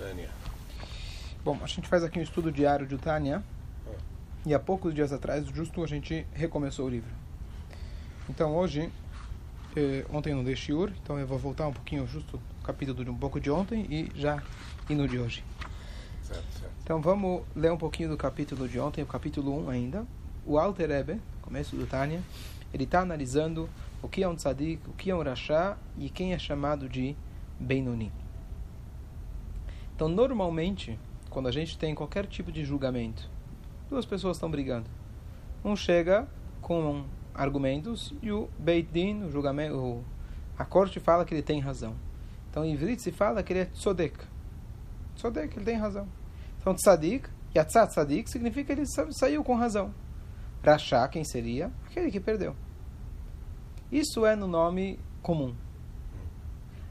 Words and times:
Tânia. 0.00 0.30
Bom, 1.44 1.58
a 1.62 1.66
gente 1.66 1.86
faz 1.86 2.02
aqui 2.02 2.18
um 2.18 2.22
estudo 2.22 2.50
diário 2.50 2.86
de 2.86 2.96
Tânia. 2.96 3.44
Ah. 3.86 3.90
E 4.46 4.54
há 4.54 4.58
poucos 4.58 4.94
dias 4.94 5.12
atrás, 5.12 5.46
justo 5.48 5.84
a 5.84 5.86
gente 5.86 6.26
recomeçou 6.32 6.86
o 6.86 6.88
livro. 6.88 7.10
Então 8.26 8.56
hoje, 8.56 8.90
eh, 9.76 10.06
ontem 10.10 10.34
não 10.34 10.42
dei 10.42 10.56
shiur, 10.56 10.90
então 11.02 11.18
eu 11.18 11.26
vou 11.26 11.38
voltar 11.38 11.66
um 11.68 11.72
pouquinho 11.72 12.06
justo 12.06 12.40
o 12.62 12.64
capítulo 12.64 13.04
de 13.04 13.10
um 13.10 13.16
pouco 13.16 13.38
de 13.38 13.50
ontem 13.50 13.86
e 13.90 14.10
já 14.18 14.42
ir 14.88 14.94
no 14.94 15.06
de 15.06 15.18
hoje. 15.18 15.44
Certo, 16.22 16.50
certo. 16.58 16.72
Então 16.82 17.02
vamos 17.02 17.42
ler 17.54 17.70
um 17.70 17.76
pouquinho 17.76 18.08
do 18.08 18.16
capítulo 18.16 18.66
de 18.66 18.80
ontem, 18.80 19.02
o 19.02 19.06
capítulo 19.06 19.66
1 19.66 19.68
ainda. 19.68 20.06
O 20.46 20.58
Alter 20.58 20.88
Rebbe, 20.88 21.20
começo 21.42 21.76
do 21.76 21.86
Tânia, 21.86 22.22
ele 22.72 22.84
está 22.84 23.00
analisando 23.00 23.68
o 24.02 24.08
que 24.08 24.22
é 24.22 24.28
um 24.28 24.34
tzadik, 24.34 24.80
o 24.88 24.92
que 24.92 25.10
é 25.10 25.14
um 25.14 25.22
rachá 25.22 25.76
e 25.98 26.08
quem 26.08 26.32
é 26.32 26.38
chamado 26.38 26.88
de 26.88 27.14
Benoni. 27.58 28.10
Então, 30.00 30.08
normalmente, 30.08 30.98
quando 31.28 31.46
a 31.46 31.52
gente 31.52 31.76
tem 31.76 31.94
qualquer 31.94 32.26
tipo 32.26 32.50
de 32.50 32.64
julgamento, 32.64 33.28
duas 33.86 34.06
pessoas 34.06 34.38
estão 34.38 34.50
brigando. 34.50 34.88
Um 35.62 35.76
chega 35.76 36.26
com 36.62 37.04
argumentos 37.34 38.14
e 38.22 38.32
o 38.32 38.48
Beit 38.58 38.90
Din, 38.90 39.24
o 39.24 39.30
julgamento, 39.30 39.76
o- 39.76 40.04
a 40.56 40.64
corte 40.64 40.98
fala 40.98 41.22
que 41.26 41.34
ele 41.34 41.42
tem 41.42 41.60
razão. 41.60 41.94
Então, 42.48 42.64
em 42.64 42.72
Ivrit 42.72 43.02
se 43.02 43.12
fala 43.12 43.42
que 43.42 43.52
ele 43.52 43.60
é 43.60 43.64
tzodek. 43.66 44.16
Tzodek, 45.16 45.54
ele 45.54 45.66
tem 45.66 45.76
razão. 45.76 46.08
Então, 46.58 46.74
tzadik, 46.74 47.28
yatzat 47.54 47.90
tzadik, 47.90 48.30
significa 48.30 48.74
que 48.74 48.80
ele 48.80 48.86
sa- 48.86 49.12
saiu 49.12 49.44
com 49.44 49.54
razão. 49.54 49.94
Rachá, 50.64 51.06
quem 51.08 51.24
seria? 51.24 51.70
Aquele 51.84 52.10
que 52.10 52.20
perdeu. 52.20 52.56
Isso 53.92 54.24
é 54.24 54.34
no 54.34 54.48
nome 54.48 54.98
comum. 55.20 55.54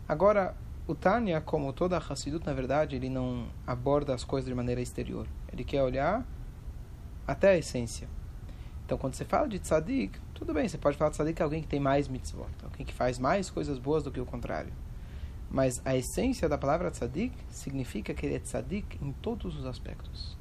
Agora, 0.07 0.55
o 0.89 0.95
Tânia, 0.95 1.39
como 1.39 1.71
toda 1.71 1.97
a 1.97 1.99
Hassidut, 1.99 2.43
na 2.47 2.53
verdade, 2.53 2.95
ele 2.95 3.11
não 3.11 3.47
aborda 3.67 4.11
as 4.11 4.23
coisas 4.23 4.49
de 4.49 4.55
maneira 4.55 4.81
exterior. 4.81 5.27
Ele 5.53 5.63
quer 5.63 5.83
olhar 5.83 6.25
até 7.27 7.49
a 7.49 7.57
essência. 7.57 8.09
Então, 8.83 8.97
quando 8.97 9.13
você 9.13 9.23
fala 9.23 9.47
de 9.47 9.59
tzadik, 9.59 10.19
tudo 10.33 10.51
bem, 10.51 10.67
você 10.67 10.79
pode 10.79 10.97
falar 10.97 11.11
de 11.11 11.17
tzadik 11.17 11.39
é 11.39 11.43
alguém 11.43 11.61
que 11.61 11.67
tem 11.67 11.79
mais 11.79 12.07
mitzvot, 12.07 12.49
alguém 12.63 12.83
que 12.83 12.91
faz 12.91 13.19
mais 13.19 13.51
coisas 13.51 13.77
boas 13.77 14.01
do 14.01 14.11
que 14.11 14.19
o 14.19 14.25
contrário. 14.25 14.73
Mas 15.47 15.79
a 15.85 15.95
essência 15.95 16.49
da 16.49 16.57
palavra 16.57 16.89
tzadik 16.89 17.37
significa 17.49 18.11
que 18.11 18.25
ele 18.25 18.33
é 18.33 18.39
tzadik 18.39 18.97
em 18.99 19.11
todos 19.11 19.59
os 19.59 19.67
aspectos. 19.67 20.35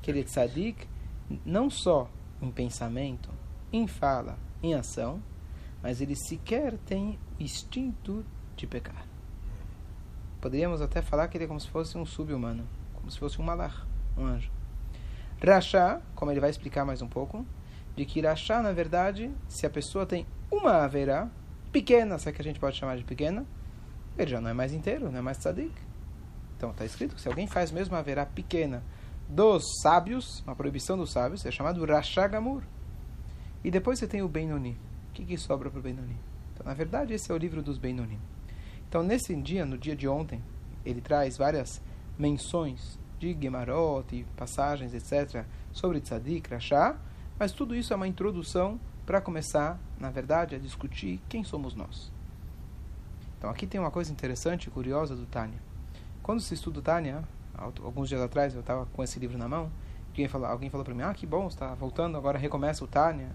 Que 0.00 0.12
ele 0.12 0.20
é 0.20 0.24
tzadik 0.24 0.86
não 1.44 1.68
só 1.68 2.08
em 2.40 2.52
pensamento, 2.52 3.28
em 3.72 3.88
fala, 3.88 4.38
em 4.62 4.72
ação, 4.72 5.20
mas 5.82 6.00
ele 6.00 6.14
sequer 6.14 6.78
tem 6.78 7.18
o 7.40 7.42
instinto 7.42 8.24
de 8.56 8.68
pecar. 8.68 9.09
Poderíamos 10.40 10.80
até 10.80 11.02
falar 11.02 11.28
que 11.28 11.36
ele 11.36 11.44
é 11.44 11.46
como 11.46 11.60
se 11.60 11.68
fosse 11.68 11.98
um 11.98 12.06
sub-humano, 12.06 12.66
como 12.94 13.10
se 13.10 13.18
fosse 13.18 13.40
um 13.40 13.44
malach, 13.44 13.84
um 14.16 14.24
anjo. 14.24 14.50
Rachá, 15.42 16.00
como 16.14 16.30
ele 16.30 16.40
vai 16.40 16.50
explicar 16.50 16.84
mais 16.84 17.02
um 17.02 17.08
pouco, 17.08 17.46
de 17.94 18.04
que 18.04 18.20
Rachá, 18.20 18.62
na 18.62 18.72
verdade, 18.72 19.30
se 19.48 19.66
a 19.66 19.70
pessoa 19.70 20.06
tem 20.06 20.26
uma 20.50 20.84
haverá, 20.84 21.28
pequena, 21.70 22.18
se 22.18 22.28
é 22.28 22.32
que 22.32 22.40
a 22.40 22.44
gente 22.44 22.58
pode 22.58 22.76
chamar 22.76 22.96
de 22.96 23.04
pequena, 23.04 23.46
ele 24.18 24.30
já 24.30 24.40
não 24.40 24.50
é 24.50 24.52
mais 24.52 24.72
inteiro, 24.72 25.10
não 25.10 25.18
é 25.18 25.22
mais 25.22 25.38
tzadik. 25.38 25.74
Então 26.56 26.70
está 26.70 26.84
escrito 26.84 27.14
que 27.14 27.20
se 27.20 27.28
alguém 27.28 27.46
faz 27.46 27.70
mesmo 27.70 27.94
uma 27.94 28.00
haverá 28.00 28.26
pequena 28.26 28.82
dos 29.28 29.64
sábios, 29.82 30.42
uma 30.46 30.56
proibição 30.56 30.96
dos 30.96 31.12
sábios, 31.12 31.44
é 31.46 31.50
chamado 31.50 31.84
Rachá 31.84 32.26
Gamur. 32.26 32.62
E 33.62 33.70
depois 33.70 33.98
você 33.98 34.06
tem 34.06 34.22
o 34.22 34.28
Benoni. 34.28 34.78
O 35.10 35.12
que, 35.12 35.24
que 35.24 35.36
sobra 35.36 35.70
para 35.70 35.78
o 35.78 35.82
Benoni? 35.82 36.16
Então, 36.52 36.66
na 36.66 36.74
verdade, 36.74 37.14
esse 37.14 37.30
é 37.30 37.34
o 37.34 37.38
livro 37.38 37.62
dos 37.62 37.78
Benoni. 37.78 38.18
Então, 38.90 39.04
nesse 39.04 39.36
dia, 39.36 39.64
no 39.64 39.78
dia 39.78 39.94
de 39.94 40.08
ontem, 40.08 40.42
ele 40.84 41.00
traz 41.00 41.36
várias 41.36 41.80
menções 42.18 42.98
de 43.20 43.38
Gemarot 43.40 44.04
e 44.12 44.24
passagens, 44.36 44.92
etc., 44.92 45.44
sobre 45.70 46.00
Tzadik, 46.00 46.50
Rachá, 46.50 46.98
mas 47.38 47.52
tudo 47.52 47.76
isso 47.76 47.92
é 47.92 47.96
uma 47.96 48.08
introdução 48.08 48.80
para 49.06 49.20
começar, 49.20 49.78
na 49.96 50.10
verdade, 50.10 50.56
a 50.56 50.58
discutir 50.58 51.20
quem 51.28 51.44
somos 51.44 51.72
nós. 51.72 52.10
Então, 53.38 53.48
aqui 53.48 53.64
tem 53.64 53.80
uma 53.80 53.92
coisa 53.92 54.10
interessante 54.10 54.64
e 54.64 54.70
curiosa 54.72 55.14
do 55.14 55.24
Tânia. 55.24 55.60
Quando 56.20 56.40
se 56.40 56.54
estuda 56.54 56.80
o 56.80 56.82
Tânia, 56.82 57.22
alguns 57.56 58.08
dias 58.08 58.20
atrás, 58.20 58.54
eu 58.54 58.60
estava 58.60 58.86
com 58.86 59.04
esse 59.04 59.20
livro 59.20 59.38
na 59.38 59.46
mão, 59.46 59.70
alguém 60.08 60.26
falou, 60.26 60.48
alguém 60.48 60.68
falou 60.68 60.84
para 60.84 60.94
mim, 60.94 61.02
ah, 61.02 61.14
que 61.14 61.28
bom, 61.28 61.46
está 61.46 61.76
voltando, 61.76 62.18
agora 62.18 62.36
recomeça 62.36 62.82
o 62.82 62.88
Tânia. 62.88 63.30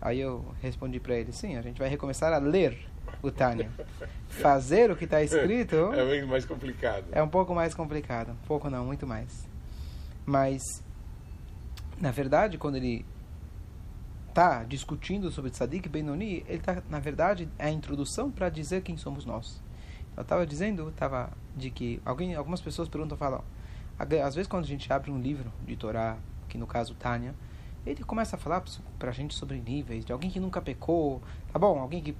Aí 0.00 0.18
eu 0.18 0.44
respondi 0.60 0.98
para 0.98 1.14
ele, 1.14 1.30
sim, 1.30 1.56
a 1.56 1.62
gente 1.62 1.78
vai 1.78 1.88
recomeçar 1.88 2.32
a 2.32 2.38
ler 2.38 2.88
o 3.22 3.30
Tânia. 3.30 3.70
Fazer 4.28 4.90
o 4.90 4.96
que 4.96 5.04
está 5.04 5.22
escrito 5.22 5.92
É 5.92 6.04
bem 6.04 6.24
mais 6.24 6.44
complicado. 6.44 7.06
é 7.12 7.22
um 7.22 7.28
pouco 7.28 7.54
mais 7.54 7.74
complicado. 7.74 8.32
Um 8.32 8.46
pouco 8.46 8.68
não, 8.70 8.84
muito 8.84 9.06
mais. 9.06 9.48
Mas, 10.24 10.62
na 12.00 12.10
verdade, 12.10 12.58
quando 12.58 12.76
ele 12.76 13.04
está 14.28 14.62
discutindo 14.62 15.30
sobre 15.30 15.50
Tzadik 15.50 15.88
Benoni, 15.88 16.44
ele 16.46 16.58
está, 16.58 16.82
na 16.88 17.00
verdade, 17.00 17.48
é 17.58 17.66
a 17.66 17.70
introdução 17.70 18.30
para 18.30 18.48
dizer 18.48 18.82
quem 18.82 18.96
somos 18.96 19.24
nós. 19.24 19.60
Eu 20.16 20.22
estava 20.22 20.46
dizendo, 20.46 20.88
estava 20.88 21.30
de 21.56 21.70
que 21.70 22.00
alguém, 22.04 22.34
algumas 22.34 22.60
pessoas 22.60 22.88
perguntam, 22.88 23.16
falam, 23.16 23.42
às 23.98 24.34
vezes 24.34 24.46
quando 24.46 24.64
a 24.64 24.66
gente 24.66 24.92
abre 24.92 25.10
um 25.10 25.20
livro 25.20 25.52
de 25.66 25.76
Torá, 25.76 26.16
que 26.48 26.58
no 26.58 26.66
caso 26.66 26.94
Tânia, 26.94 27.34
ele 27.86 28.02
começa 28.04 28.36
a 28.36 28.38
falar 28.38 28.62
para 28.98 29.10
a 29.10 29.12
gente 29.12 29.34
sobre 29.34 29.60
níveis, 29.60 30.04
de 30.04 30.12
alguém 30.12 30.30
que 30.30 30.38
nunca 30.40 30.60
pecou, 30.60 31.22
tá 31.52 31.58
bom, 31.58 31.78
alguém 31.78 32.02
que 32.02 32.14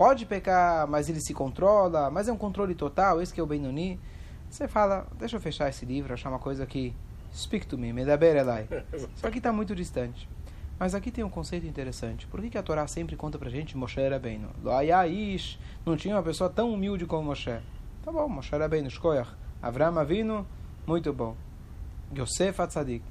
pode 0.00 0.24
pecar, 0.24 0.88
mas 0.88 1.10
ele 1.10 1.20
se 1.20 1.34
controla, 1.34 2.10
mas 2.10 2.26
é 2.26 2.32
um 2.32 2.36
controle 2.38 2.74
total, 2.74 3.20
esse 3.20 3.34
que 3.34 3.38
é 3.38 3.42
o 3.42 3.46
Benoni. 3.46 4.00
Você 4.48 4.66
fala, 4.66 5.06
deixa 5.18 5.36
eu 5.36 5.40
fechar 5.42 5.68
esse 5.68 5.84
livro, 5.84 6.14
achar 6.14 6.30
uma 6.30 6.38
coisa 6.38 6.64
que 6.64 6.96
speak 7.30 7.66
to 7.66 7.76
me, 7.76 7.92
medaber 7.92 8.34
elai. 8.34 8.66
Isso 9.14 9.26
aqui 9.26 9.36
está 9.36 9.52
muito 9.52 9.76
distante. 9.76 10.26
Mas 10.78 10.94
aqui 10.94 11.10
tem 11.10 11.22
um 11.22 11.28
conceito 11.28 11.66
interessante. 11.66 12.26
Por 12.28 12.40
que, 12.40 12.48
que 12.48 12.56
a 12.56 12.62
Torá 12.62 12.86
sempre 12.86 13.14
conta 13.14 13.38
pra 13.38 13.50
gente 13.50 13.76
Moshe 13.76 14.00
era 14.00 14.18
bem? 14.18 14.40
Loayaish, 14.64 15.60
não 15.84 15.98
tinha 15.98 16.16
uma 16.16 16.22
pessoa 16.22 16.48
tão 16.48 16.72
humilde 16.72 17.04
como 17.04 17.24
Moshe. 17.24 17.60
Tá 18.02 18.10
bom, 18.10 18.26
Moshe 18.26 18.54
era 18.54 18.66
bem, 18.66 18.88
Shkoyach. 18.88 19.30
Avram 19.60 19.98
Avinu, 19.98 20.46
muito 20.86 21.12
bom. 21.12 21.36
Yosef 22.16 22.58
Atzadik. 22.62 23.04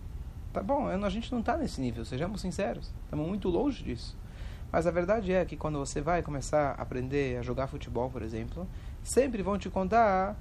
Tá 0.52 0.64
bom, 0.64 0.88
a 0.88 1.10
gente 1.10 1.32
não 1.32 1.42
está 1.42 1.56
nesse 1.56 1.80
nível, 1.80 2.04
sejamos 2.04 2.42
sinceros. 2.42 2.92
Estamos 3.06 3.28
muito 3.28 3.48
longe 3.48 3.84
disso. 3.84 4.18
Mas 4.72 4.86
a 4.86 4.92
verdade 4.92 5.34
é 5.34 5.44
que 5.46 5.58
quando 5.58 5.80
você 5.80 6.02
vai 6.02 6.22
começar 6.22 6.76
a 6.78 6.82
aprender 6.82 7.38
a 7.38 7.42
jogar 7.42 7.68
futebol, 7.68 8.10
por 8.10 8.22
exemplo, 8.22 8.68
sempre 9.04 9.42
vão 9.42 9.58
te 9.58 9.70
contar, 9.70 10.36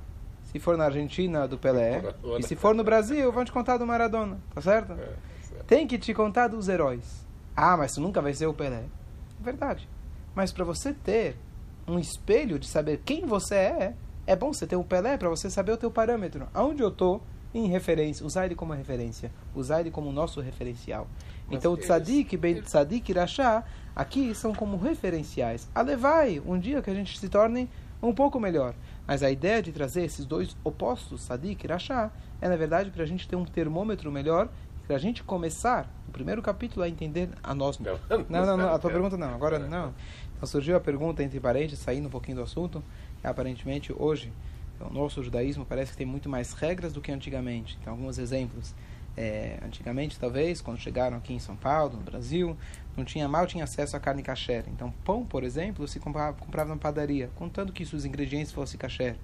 se 0.44 0.59
for 0.59 0.77
na 0.77 0.84
Argentina, 0.84 1.49
do 1.49 1.56
Pelé, 1.56 2.03
Maradona. 2.03 2.39
e 2.39 2.43
se 2.43 2.55
for 2.55 2.75
no 2.75 2.84
Brasil, 2.84 3.33
vão 3.33 3.44
te 3.44 3.53
contar 3.53 3.78
do 3.78 3.87
Maradona, 3.87 4.39
tá 4.55 4.61
certo? 4.61 4.93
É, 4.93 4.97
certo. 5.43 5.65
Tem 5.66 5.87
que 5.87 5.99
te 5.99 6.12
contar 6.12 6.49
dos 6.49 6.69
heróis. 6.69 7.27
Ah, 7.56 7.77
mas 7.77 7.94
tu 7.94 8.00
nunca 8.00 8.21
vai 8.21 8.34
ser 8.34 8.47
o 8.47 8.55
Pelé. 8.55 8.84
Verdade. 9.41 9.89
Mas 10.34 10.53
para 10.53 10.65
você 10.65 10.93
ter 10.93 11.37
um 11.87 11.99
espelho 11.99 12.59
de 12.59 12.69
saber 12.69 13.00
quem 13.05 13.25
você 13.25 13.55
é, 13.55 13.95
é 14.27 14.37
bom 14.37 14.53
você 14.53 14.66
ter 14.66 14.77
um 14.77 14.83
Pelé 14.83 15.16
para 15.16 15.28
você 15.28 15.49
saber 15.49 15.72
o 15.72 15.77
teu 15.77 15.91
parâmetro. 15.91 16.47
Aonde 16.53 16.83
eu 16.83 16.91
tô 16.91 17.21
em 17.60 17.69
referência, 17.69 18.24
usar 18.24 18.46
ele 18.46 18.54
como 18.54 18.72
referência, 18.72 19.30
usar 19.54 19.80
ele 19.80 19.91
como 19.91 20.12
nosso 20.12 20.41
referencial. 20.41 21.06
Mas 21.46 21.58
então, 21.58 21.72
eles- 21.74 21.84
tzadik, 21.86 22.36
ben 22.36 22.56
eles- 22.56 22.64
tzadik 22.66 23.10
e 23.10 23.14
rachá, 23.14 23.64
aqui 23.96 24.34
são 24.34 24.54
como 24.54 24.76
referenciais. 24.76 25.68
Alevai, 25.74 26.41
um 26.44 26.58
dia 26.58 26.82
que 26.82 26.91
a 26.91 26.94
gente 26.94 27.18
se 27.18 27.28
torne 27.28 27.68
um 28.02 28.12
pouco 28.12 28.38
melhor. 28.38 28.74
Mas 29.06 29.22
a 29.22 29.30
ideia 29.30 29.62
de 29.62 29.72
trazer 29.72 30.04
esses 30.04 30.24
dois 30.26 30.56
opostos, 30.62 31.22
tzadik 31.24 31.64
e 31.64 31.68
rachá, 31.68 32.10
é 32.41 32.48
na 32.48 32.56
verdade 32.56 32.91
para 32.91 33.02
a 33.02 33.06
gente 33.06 33.26
ter 33.26 33.36
um 33.36 33.44
termômetro 33.44 34.12
melhor, 34.12 34.48
para 34.86 34.97
a 34.97 34.98
gente 34.98 35.22
começar, 35.22 35.91
no 36.06 36.12
primeiro 36.12 36.41
capítulo, 36.41 36.82
a 36.82 36.88
entender 36.88 37.28
a 37.42 37.54
nós 37.54 37.76
mesmos. 37.78 38.00
Não, 38.08 38.18
Não, 38.28 38.47
não, 38.47 38.56
não, 38.56 38.72
a 38.72 38.78
tua 38.78 38.91
pergunta 38.91 39.16
não, 39.18 39.34
agora 39.34 39.58
não. 39.58 39.92
Então 40.36 40.47
surgiu 40.47 40.76
a 40.76 40.80
pergunta 40.80 41.22
entre 41.22 41.38
parênteses, 41.41 41.80
saindo 41.80 42.06
um 42.06 42.10
pouquinho 42.10 42.36
do 42.38 42.42
assunto, 42.44 42.82
que 43.20 43.26
aparentemente 43.26 43.92
hoje 43.94 44.32
o 44.81 44.93
nosso 44.93 45.22
judaísmo 45.22 45.65
parece 45.65 45.93
que 45.93 45.99
tem 45.99 46.06
muito 46.06 46.28
mais 46.28 46.53
regras 46.53 46.93
do 46.93 47.00
que 47.00 47.11
antigamente. 47.12 47.77
Então, 47.80 47.92
alguns 47.92 48.19
exemplos. 48.19 48.75
É, 49.21 49.59
antigamente, 49.65 50.16
talvez, 50.16 50.60
quando 50.60 50.78
chegaram 50.78 51.16
aqui 51.16 51.33
em 51.33 51.41
São 51.41 51.57
Paulo, 51.57 51.97
no 51.97 52.04
Brasil, 52.04 52.57
não 52.97 53.04
tinha 53.04 53.27
mal 53.27 53.48
tinha 53.48 53.65
acesso 53.65 53.97
à 53.97 54.01
carne 54.01 54.22
kasher. 54.22 54.65
Então, 54.69 54.95
pão, 55.04 55.27
por 55.27 55.42
exemplo, 55.42 55.89
se 55.89 55.98
comprava, 55.98 56.36
comprava 56.36 56.71
na 56.71 56.77
padaria, 56.77 57.28
contando 57.34 57.72
que 57.72 57.83
os 57.83 58.04
ingredientes 58.04 58.53
fossem 58.53 58.78
kasher. 58.78 59.16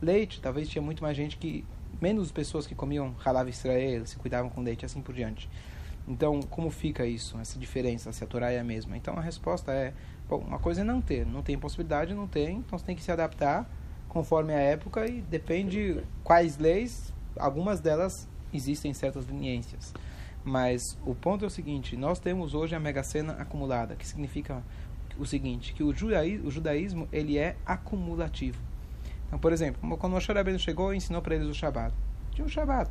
Leite, 0.00 0.40
talvez 0.40 0.68
tinha 0.68 0.80
muito 0.80 1.02
mais 1.02 1.16
gente 1.16 1.36
que 1.36 1.64
menos 2.00 2.30
pessoas 2.30 2.64
que 2.64 2.76
comiam 2.76 3.12
halav 3.24 3.48
Israel, 3.48 4.06
se 4.06 4.16
cuidavam 4.16 4.48
com 4.48 4.62
leite, 4.62 4.84
assim 4.84 5.02
por 5.02 5.14
diante. 5.14 5.50
Então, 6.06 6.40
como 6.42 6.70
fica 6.70 7.04
isso, 7.04 7.38
essa 7.38 7.58
diferença, 7.58 8.12
se 8.12 8.22
a 8.22 8.26
Torá 8.28 8.50
é 8.50 8.58
a 8.58 8.64
mesma? 8.64 8.96
Então, 8.96 9.14
a 9.16 9.20
resposta 9.20 9.72
é, 9.72 9.92
bom, 10.28 10.38
uma 10.38 10.58
coisa 10.58 10.80
é 10.80 10.84
não 10.84 11.00
ter, 11.00 11.26
não 11.26 11.42
tem 11.42 11.58
possibilidade, 11.58 12.14
não 12.14 12.26
tem, 12.26 12.58
então 12.58 12.78
você 12.78 12.84
tem 12.84 12.96
que 12.96 13.02
se 13.02 13.12
adaptar 13.12 13.68
conforme 14.10 14.52
a 14.52 14.58
época 14.58 15.06
e 15.06 15.22
depende 15.22 16.02
quais 16.22 16.58
leis, 16.58 17.14
algumas 17.38 17.80
delas 17.80 18.28
existem 18.52 18.92
certas 18.92 19.26
leniências. 19.26 19.94
Mas 20.44 20.98
o 21.06 21.14
ponto 21.14 21.44
é 21.44 21.48
o 21.48 21.50
seguinte, 21.50 21.96
nós 21.96 22.18
temos 22.18 22.52
hoje 22.52 22.74
a 22.74 22.80
mega 22.80 23.02
sena 23.02 23.34
acumulada, 23.34 23.94
que 23.94 24.06
significa 24.06 24.62
o 25.18 25.24
seguinte, 25.24 25.72
que 25.72 25.82
o 25.82 25.94
judaísmo, 25.94 26.48
o 26.48 26.50
judaísmo 26.50 27.08
ele 27.12 27.38
é 27.38 27.56
acumulativo. 27.64 28.60
Então, 29.26 29.38
por 29.38 29.52
exemplo, 29.52 29.96
quando 29.96 30.12
Moshe 30.12 30.32
Rabbeinu 30.32 30.58
chegou 30.58 30.92
e 30.92 30.96
ensinou 30.96 31.22
para 31.22 31.36
eles 31.36 31.46
o 31.46 31.54
Shabat. 31.54 31.94
Tinha 32.32 32.44
o 32.44 32.50
Shabat. 32.50 32.90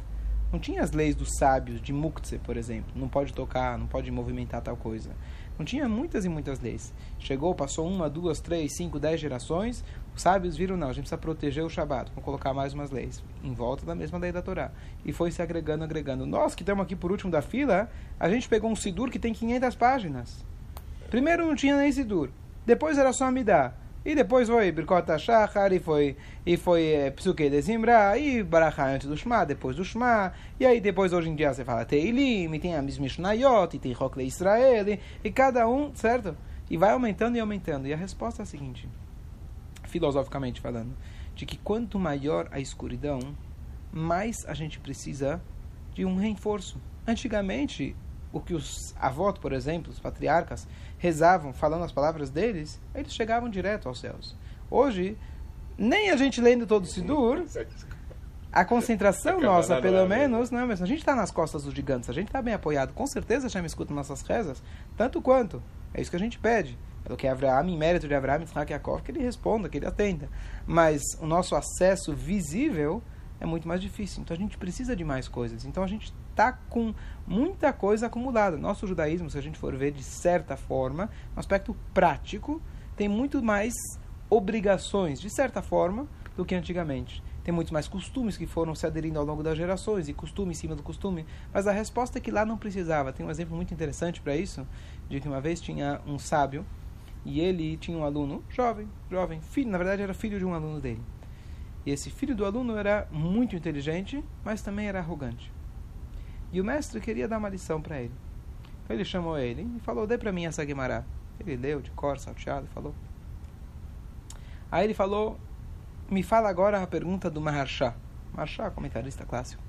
Não 0.54 0.60
tinha 0.60 0.82
as 0.82 0.92
leis 0.92 1.16
dos 1.16 1.36
sábios, 1.38 1.82
de 1.82 1.92
Muktzeh, 1.92 2.40
por 2.40 2.56
exemplo. 2.56 2.92
Não 2.96 3.10
pode 3.10 3.34
tocar, 3.34 3.78
não 3.78 3.88
pode 3.88 4.10
movimentar 4.10 4.62
tal 4.62 4.78
coisa. 4.78 5.12
Não 5.60 5.66
tinha 5.66 5.90
muitas 5.90 6.24
e 6.24 6.30
muitas 6.30 6.62
leis. 6.62 6.94
Chegou, 7.20 7.54
passou 7.54 7.86
uma, 7.86 8.10
duas, 8.10 8.40
três, 8.40 8.78
cinco, 8.78 8.98
dez 8.98 9.20
gerações. 9.20 9.84
Os 10.16 10.22
sábios 10.22 10.56
viram, 10.56 10.78
não, 10.78 10.88
a 10.88 10.94
gente 10.94 11.02
precisa 11.02 11.18
proteger 11.18 11.66
o 11.66 11.70
Shabat. 11.70 12.10
Vamos 12.12 12.24
colocar 12.24 12.54
mais 12.54 12.74
umas 12.74 12.92
leis. 12.92 13.22
Em 13.44 13.54
volta 13.54 13.86
da 13.86 13.94
mesma 13.94 14.18
lei 14.18 14.32
da 14.32 14.42
Torá. 14.42 14.72
E 15.04 15.12
foi 15.12 15.32
se 15.32 15.42
agregando, 15.42 15.84
agregando. 15.84 16.26
Nós 16.26 16.56
que 16.56 16.64
estamos 16.64 16.82
aqui 16.82 16.96
por 16.96 17.12
último 17.12 17.30
da 17.30 17.42
fila, 17.42 17.92
a 18.18 18.30
gente 18.30 18.48
pegou 18.48 18.72
um 18.72 18.76
Sidur 18.76 19.12
que 19.12 19.20
tem 19.20 19.34
500 19.34 19.76
páginas. 19.76 20.46
Primeiro 21.10 21.46
não 21.46 21.56
tinha 21.56 21.76
nem 21.76 21.92
Sidur. 21.92 22.30
Depois 22.66 22.98
era 22.98 23.12
só 23.12 23.26
Amidá. 23.26 23.74
E 24.10 24.16
depois 24.16 24.50
foi 24.50 24.72
Birkot 24.72 25.12
HaShachar, 25.12 25.72
e 25.72 25.78
foi, 25.78 26.18
e 26.44 26.58
foi 26.58 26.84
é, 26.88 27.12
Psuke 27.12 27.48
de 27.48 27.62
Zimbra, 27.62 28.18
e 28.18 28.42
Barachá 28.42 28.88
antes 28.88 29.08
do 29.08 29.16
Shema, 29.16 29.46
depois 29.46 29.76
do 29.76 29.86
Shema, 29.86 30.34
e 30.60 30.66
aí 30.66 30.82
depois 30.82 31.14
hoje 31.14 31.30
em 31.30 31.36
dia 31.36 31.54
você 31.54 31.64
fala 31.64 31.86
Teilim, 31.86 32.52
e 32.52 32.60
tem 32.60 32.76
a 32.76 32.82
Mishnayot, 32.82 33.76
e 33.76 33.80
tem 33.80 33.94
Rokle 33.94 34.26
Israel, 34.26 34.90
e, 34.90 35.00
e 35.24 35.32
cada 35.32 35.70
um, 35.70 35.94
certo? 35.94 36.36
E 36.72 36.76
vai 36.76 36.90
aumentando 36.90 37.38
e 37.38 37.40
aumentando. 37.40 37.88
E 37.88 37.94
a 37.94 37.96
resposta 37.96 38.42
é 38.42 38.44
a 38.44 38.46
seguinte, 38.48 38.90
filosoficamente 39.84 40.60
falando, 40.60 40.98
de 41.36 41.46
que 41.46 41.60
quanto 41.60 42.00
maior 42.00 42.48
a 42.50 42.60
escuridão, 42.60 43.20
mais 43.92 44.44
a 44.48 44.56
gente 44.56 44.80
precisa 44.80 45.40
de 45.94 46.04
um 46.04 46.16
reforço. 46.16 46.82
Antigamente, 47.06 47.96
o 48.32 48.40
que 48.40 48.54
os 48.54 48.96
avós, 49.00 49.38
por 49.38 49.54
exemplo, 49.54 49.92
os 49.92 50.00
patriarcas, 50.00 50.68
rezavam 50.98 51.54
falando 51.54 51.84
as 51.84 51.92
palavras 51.92 52.30
deles, 52.30 52.80
eles 52.94 53.14
chegavam 53.14 53.50
direto 53.50 53.88
aos 53.88 54.00
céus. 54.00 54.36
Hoje, 54.70 55.18
nem 55.78 56.12
a 56.12 56.18
gente 56.18 56.40
lendo 56.40 56.68
todo 56.68 56.84
o 56.84 56.88
Sidur, 56.88 57.44
a 58.52 58.66
concentração 58.66 59.40
nossa, 59.40 59.82
pelo 59.82 60.08
menos, 60.08 60.52
não 60.52 60.60
é 60.60 60.66
mesmo? 60.66 60.86
A 60.86 60.88
gente 60.88 61.00
está 61.00 61.16
nas 61.16 61.32
costas 61.32 61.64
dos 61.64 61.74
gigantes, 61.74 62.10
a 62.10 62.14
gente 62.14 62.28
está 62.28 62.42
bem 62.42 62.54
apoiado. 62.54 62.94
Com 62.94 63.08
certeza 63.08 63.50
já 63.50 63.62
me 63.62 63.68
escuta 63.68 63.94
nossas 63.94 64.22
rezas, 64.22 64.62
tanto 64.98 65.22
quanto. 65.22 65.62
É 65.94 66.02
isso 66.02 66.12
que 66.12 66.18
a 66.18 66.20
gente 66.20 66.38
pede. 66.38 66.78
Pelo 67.04 67.18
que 67.18 67.28
Abraão, 67.28 67.68
em 67.68 67.78
mérito 67.78 68.08
de 68.08 68.14
Abraão, 68.14 68.44
Yaakov, 68.70 69.02
que 69.02 69.12
ele 69.12 69.24
responda, 69.24 69.70
que 69.70 69.78
ele 69.78 69.88
atenda. 69.88 70.30
Mas 70.68 71.02
o 71.20 71.26
nosso 71.26 71.56
acesso 71.56 72.14
visível 72.14 73.02
é 73.40 73.46
muito 73.46 73.68
mais 73.68 73.82
difícil. 73.82 74.22
Então 74.22 74.36
a 74.36 74.40
gente 74.40 74.58
precisa 74.58 74.96
de 74.96 75.04
mais 75.04 75.28
coisas. 75.28 75.66
Então 75.66 75.84
a 75.84 75.88
gente 75.88 76.14
está 76.40 76.54
com 76.54 76.94
muita 77.28 77.74
coisa 77.74 78.08
acumulada. 78.08 78.56
Nosso 78.56 78.88
judaísmo, 78.88 79.30
se 79.30 79.38
a 79.38 79.42
gente 79.42 79.60
for 79.60 79.76
ver 79.76 79.92
de 79.92 80.02
certa 80.02 80.56
forma, 80.56 81.10
no 81.34 81.40
aspecto 81.40 81.76
prático, 81.94 82.62
tem 82.96 83.10
muito 83.10 83.44
mais 83.44 83.74
obrigações, 84.30 85.20
de 85.20 85.30
certa 85.30 85.62
forma, 85.62 86.08
do 86.38 86.46
que 86.46 86.56
antigamente. 86.56 87.22
Tem 87.44 87.54
muitos 87.54 87.72
mais 87.72 87.90
costumes 87.90 88.38
que 88.38 88.46
foram 88.46 88.74
se 88.74 88.86
aderindo 88.86 89.20
ao 89.20 89.26
longo 89.26 89.44
das 89.44 89.58
gerações, 89.58 90.08
e 90.08 90.14
costume 90.14 90.52
em 90.52 90.56
cima 90.56 90.76
do 90.76 90.84
costume. 90.84 91.26
Mas 91.54 91.68
a 91.68 91.74
resposta 91.74 92.20
é 92.20 92.22
que 92.22 92.32
lá 92.32 92.46
não 92.46 92.58
precisava. 92.58 93.12
Tem 93.12 93.26
um 93.26 93.30
exemplo 93.30 93.56
muito 93.56 93.74
interessante 93.74 94.22
para 94.22 94.36
isso, 94.36 94.66
de 95.10 95.20
que 95.20 95.28
uma 95.28 95.42
vez 95.42 95.60
tinha 95.60 96.00
um 96.08 96.18
sábio, 96.18 96.66
e 97.26 97.42
ele 97.42 97.76
tinha 97.76 97.98
um 97.98 98.06
aluno 98.06 98.42
jovem, 98.50 98.88
jovem, 99.12 99.42
filho, 99.42 99.70
na 99.70 99.78
verdade 99.78 100.02
era 100.02 100.14
filho 100.14 100.40
de 100.40 100.46
um 100.46 100.54
aluno 100.54 100.80
dele. 100.80 101.02
E 101.86 101.92
esse 101.92 102.10
filho 102.10 102.34
do 102.36 102.46
aluno 102.46 102.78
era 102.78 103.08
muito 103.12 103.58
inteligente, 103.58 104.24
mas 104.44 104.62
também 104.62 104.88
era 104.88 105.00
arrogante. 105.00 105.52
E 106.52 106.60
o 106.60 106.64
mestre 106.66 107.00
queria 107.00 107.28
dar 107.28 107.38
uma 107.38 107.50
lição 107.50 107.82
para 107.82 108.02
ele. 108.02 108.14
Então 108.84 108.96
ele 108.96 109.06
chamou 109.06 109.38
ele 109.38 109.68
e 109.78 109.80
falou: 109.80 110.08
Dê 110.08 110.18
para 110.18 110.32
mim 110.32 110.46
essa 110.46 110.64
Guimará. 110.66 111.04
Ele 111.40 111.56
leu 111.56 111.82
de 111.82 111.92
cor, 111.92 112.18
salteado, 112.18 112.66
e 112.66 112.74
falou. 112.74 112.94
Aí 114.72 114.84
ele 114.84 114.94
falou: 114.94 115.40
Me 116.10 116.24
fala 116.24 116.50
agora 116.50 116.82
a 116.82 116.88
pergunta 116.88 117.30
do 117.30 117.40
Maharsha. 117.40 117.96
Maharsha, 118.34 118.70
comentarista 118.72 119.26
clássico. 119.26 119.62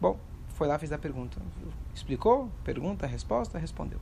Bom, 0.00 0.18
foi 0.48 0.66
lá, 0.68 0.78
fez 0.78 0.92
a 0.92 0.98
pergunta. 0.98 1.40
Explicou, 1.94 2.50
pergunta, 2.62 3.06
resposta, 3.06 3.58
respondeu. 3.58 4.00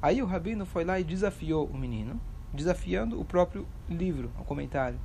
Aí 0.00 0.22
o 0.22 0.26
rabino 0.26 0.66
foi 0.66 0.84
lá 0.84 0.98
e 0.98 1.04
desafiou 1.04 1.66
o 1.66 1.78
menino, 1.78 2.20
desafiando 2.52 3.20
o 3.20 3.24
próprio 3.24 3.66
livro, 3.88 4.30
o 4.38 4.44
comentário. 4.44 4.98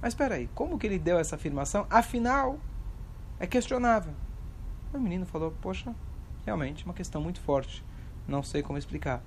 Mas 0.00 0.12
espera 0.12 0.36
aí, 0.36 0.48
como 0.54 0.78
que 0.78 0.86
ele 0.86 0.98
deu 0.98 1.18
essa 1.18 1.36
afirmação? 1.36 1.86
Afinal, 1.90 2.58
é 3.38 3.46
questionável. 3.46 4.12
O 4.92 4.98
menino 4.98 5.26
falou: 5.26 5.52
Poxa, 5.60 5.94
realmente 6.44 6.84
uma 6.84 6.94
questão 6.94 7.20
muito 7.20 7.40
forte. 7.40 7.84
Não 8.26 8.42
sei 8.42 8.62
como 8.62 8.78
explicar. 8.78 9.22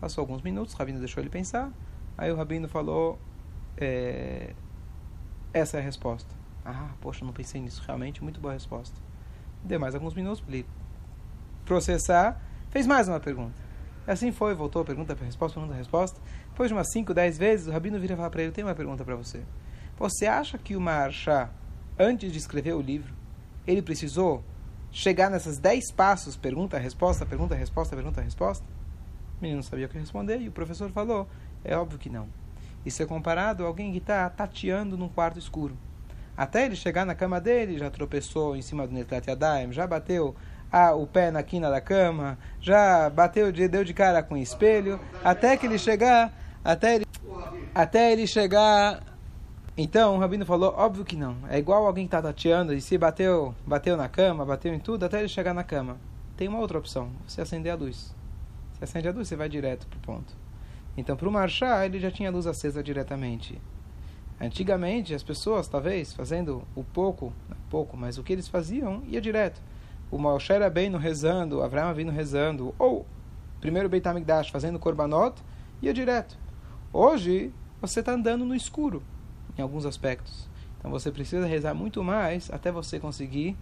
Passou 0.00 0.22
alguns 0.22 0.42
minutos, 0.42 0.74
o 0.74 0.76
rabino 0.76 0.98
deixou 0.98 1.22
ele 1.22 1.30
pensar. 1.30 1.70
Aí 2.16 2.30
o 2.30 2.36
rabino 2.36 2.68
falou: 2.68 3.18
é, 3.76 4.54
Essa 5.52 5.78
é 5.78 5.80
a 5.80 5.82
resposta. 5.82 6.34
Ah, 6.64 6.90
poxa, 7.00 7.24
não 7.24 7.32
pensei 7.32 7.60
nisso. 7.60 7.82
Realmente, 7.86 8.22
muito 8.22 8.40
boa 8.40 8.54
resposta. 8.54 9.00
Deu 9.64 9.78
mais 9.78 9.94
alguns 9.94 10.14
minutos 10.14 10.40
para 10.40 10.54
ele 10.54 10.66
processar. 11.64 12.40
Fez 12.70 12.86
mais 12.86 13.08
uma 13.08 13.20
pergunta. 13.20 13.60
Assim 14.06 14.32
foi, 14.32 14.54
voltou, 14.54 14.84
pergunta, 14.84 15.14
resposta, 15.14 15.58
pergunta, 15.58 15.78
resposta. 15.78 16.20
Depois 16.48 16.68
de 16.68 16.74
umas 16.74 16.90
5, 16.90 17.14
10 17.14 17.38
vezes, 17.38 17.66
o 17.66 17.70
rabino 17.70 17.98
vira 18.00 18.14
e 18.14 18.16
fala 18.16 18.30
para 18.30 18.42
ele: 18.42 18.52
Tem 18.52 18.64
uma 18.64 18.74
pergunta 18.74 19.04
para 19.04 19.14
você. 19.14 19.42
Você 19.96 20.26
acha 20.26 20.58
que 20.58 20.74
o 20.74 20.80
Maharsha, 20.80 21.50
antes 21.98 22.32
de 22.32 22.38
escrever 22.38 22.74
o 22.74 22.80
livro, 22.80 23.14
ele 23.66 23.82
precisou 23.82 24.42
chegar 24.92 25.30
nessas 25.30 25.58
10 25.58 25.90
passos, 25.92 26.36
pergunta, 26.36 26.78
resposta, 26.78 27.24
pergunta, 27.24 27.54
resposta, 27.54 27.96
pergunta, 27.96 28.20
resposta? 28.20 28.64
O 29.40 29.42
menino 29.42 29.62
sabia 29.62 29.86
o 29.86 29.88
que 29.88 29.98
responder 29.98 30.38
e 30.40 30.48
o 30.48 30.52
professor 30.52 30.90
falou: 30.90 31.26
é 31.64 31.76
óbvio 31.76 31.98
que 31.98 32.10
não. 32.10 32.28
Isso 32.84 33.02
é 33.02 33.06
comparado 33.06 33.64
a 33.64 33.66
alguém 33.66 33.90
que 33.92 33.98
está 33.98 34.28
tateando 34.28 34.96
num 34.96 35.08
quarto 35.08 35.38
escuro. 35.38 35.76
Até 36.36 36.66
ele 36.66 36.76
chegar 36.76 37.04
na 37.04 37.14
cama 37.14 37.40
dele, 37.40 37.78
já 37.78 37.90
tropeçou 37.90 38.56
em 38.56 38.62
cima 38.62 38.86
do 38.86 38.94
Netlat 38.94 39.26
Yadayim, 39.26 39.72
já 39.72 39.86
bateu 39.86 40.34
o 40.96 41.06
pé 41.06 41.30
na 41.30 41.42
quina 41.42 41.70
da 41.70 41.80
cama, 41.80 42.38
já 42.60 43.10
bateu, 43.10 43.52
deu 43.52 43.84
de 43.84 43.92
cara 43.92 44.22
com 44.22 44.34
o 44.34 44.38
espelho, 44.38 44.98
até 45.22 45.56
que 45.56 45.66
ele 45.66 45.78
chegar, 45.78 46.32
até 46.64 46.96
ele, 46.96 47.06
até 47.74 48.12
ele 48.12 48.26
chegar 48.26 49.02
então, 49.76 50.16
o 50.16 50.18
Rabino 50.18 50.44
falou, 50.44 50.74
óbvio 50.76 51.04
que 51.04 51.16
não. 51.16 51.36
É 51.48 51.58
igual 51.58 51.86
alguém 51.86 52.04
que 52.04 52.08
está 52.08 52.20
tateando 52.20 52.74
e 52.74 52.80
se 52.80 52.98
bateu, 52.98 53.54
bateu 53.66 53.96
na 53.96 54.06
cama, 54.06 54.44
bateu 54.44 54.74
em 54.74 54.78
tudo, 54.78 55.04
até 55.04 55.20
ele 55.20 55.28
chegar 55.28 55.54
na 55.54 55.64
cama. 55.64 55.96
Tem 56.36 56.46
uma 56.46 56.58
outra 56.58 56.78
opção, 56.78 57.10
você 57.26 57.40
acender 57.40 57.72
a 57.72 57.76
luz. 57.76 58.14
Se 58.74 58.84
acende 58.84 59.08
a 59.08 59.12
luz, 59.12 59.28
você 59.28 59.36
vai 59.36 59.48
direto 59.48 59.86
para 59.86 59.96
o 59.96 60.00
ponto. 60.00 60.36
Então, 60.94 61.16
para 61.16 61.26
o 61.26 61.32
marchar, 61.32 61.86
ele 61.86 61.98
já 61.98 62.10
tinha 62.10 62.28
a 62.28 62.32
luz 62.32 62.46
acesa 62.46 62.82
diretamente. 62.82 63.58
Antigamente, 64.38 65.14
as 65.14 65.22
pessoas, 65.22 65.68
talvez, 65.68 66.12
fazendo 66.12 66.62
o 66.76 66.84
pouco, 66.84 67.32
pouco, 67.70 67.96
mas 67.96 68.18
o 68.18 68.22
que 68.22 68.34
eles 68.34 68.48
faziam, 68.48 69.02
ia 69.06 69.22
direto. 69.22 69.62
O 70.10 70.18
Moshe 70.18 70.52
era 70.52 70.68
bem 70.68 70.90
no 70.90 70.98
rezando, 70.98 71.58
o 71.58 71.62
Avraham 71.62 71.94
vindo 71.94 72.12
rezando, 72.12 72.74
ou 72.78 73.06
primeiro 73.58 73.88
Beit 73.88 74.06
HaMikdash 74.06 74.50
fazendo 74.50 74.78
korbanot, 74.78 75.40
ia 75.80 75.94
direto. 75.94 76.36
Hoje, 76.92 77.50
você 77.80 78.00
está 78.00 78.12
andando 78.12 78.44
no 78.44 78.54
escuro 78.54 79.02
em 79.56 79.62
alguns 79.62 79.86
aspectos. 79.86 80.48
Então 80.78 80.90
você 80.90 81.10
precisa 81.10 81.46
rezar 81.46 81.74
muito 81.74 82.02
mais 82.02 82.50
até 82.50 82.72
você 82.72 82.98
conseguir 82.98 83.56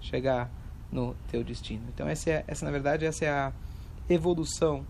chegar 0.00 0.50
no 0.90 1.14
teu 1.28 1.42
destino. 1.42 1.82
Então 1.94 2.06
essa, 2.06 2.30
é, 2.30 2.44
essa 2.46 2.64
na 2.64 2.70
verdade 2.70 3.04
essa 3.04 3.24
é 3.24 3.30
a 3.30 3.52
evolução, 4.08 4.86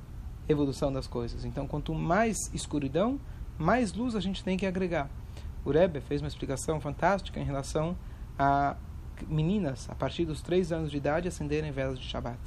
evolução 0.49 0.93
das 0.93 1.07
coisas. 1.07 1.45
Então 1.45 1.67
quanto 1.67 1.95
mais 1.95 2.53
escuridão, 2.53 3.21
mais 3.59 3.93
luz 3.93 4.15
a 4.15 4.21
gente 4.21 4.43
tem 4.43 4.57
que 4.57 4.67
agregar. 4.67 5.09
O 5.65 5.71
Rebbe 5.71 6.01
fez 6.01 6.21
uma 6.21 6.29
explicação 6.29 6.81
fantástica 6.81 7.41
em 7.41 7.45
relação 7.45 7.97
a 8.39 8.77
meninas 9.27 9.89
a 9.89 9.95
partir 9.95 10.25
dos 10.25 10.43
três 10.43 10.73
anos 10.73 10.91
de 10.91 10.97
idade 10.97 11.29
acenderem 11.29 11.71
velas 11.71 11.99
de 11.99 12.07
Shabbat. 12.07 12.39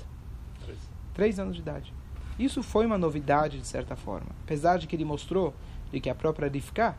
Três. 0.64 0.80
três 1.14 1.40
anos 1.40 1.56
de 1.56 1.62
idade. 1.62 1.94
Isso 2.38 2.64
foi 2.64 2.86
uma 2.86 2.98
novidade 2.98 3.60
de 3.60 3.68
certa 3.68 3.96
forma, 3.96 4.28
apesar 4.44 4.78
de 4.78 4.88
que 4.88 4.96
ele 4.96 5.04
mostrou 5.04 5.54
de 5.92 6.00
que 6.00 6.10
a 6.10 6.16
própria 6.16 6.48
Rivka, 6.48 6.96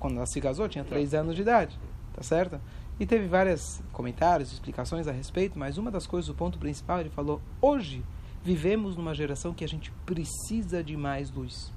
quando 0.00 0.16
ela 0.16 0.26
se 0.26 0.40
casou, 0.40 0.68
tinha 0.68 0.82
três 0.82 1.14
anos 1.14 1.36
de 1.36 1.42
idade, 1.42 1.78
tá 2.14 2.22
certo? 2.22 2.58
E 2.98 3.06
teve 3.06 3.28
vários 3.28 3.80
comentários, 3.92 4.52
explicações 4.52 5.06
a 5.06 5.12
respeito, 5.12 5.58
mas 5.58 5.78
uma 5.78 5.90
das 5.90 6.06
coisas, 6.06 6.28
o 6.28 6.34
ponto 6.34 6.58
principal, 6.58 7.00
ele 7.00 7.10
falou: 7.10 7.40
hoje 7.60 8.02
vivemos 8.42 8.96
numa 8.96 9.14
geração 9.14 9.54
que 9.54 9.64
a 9.64 9.68
gente 9.68 9.92
precisa 10.04 10.82
de 10.82 10.96
mais 10.96 11.30
luz. 11.30 11.72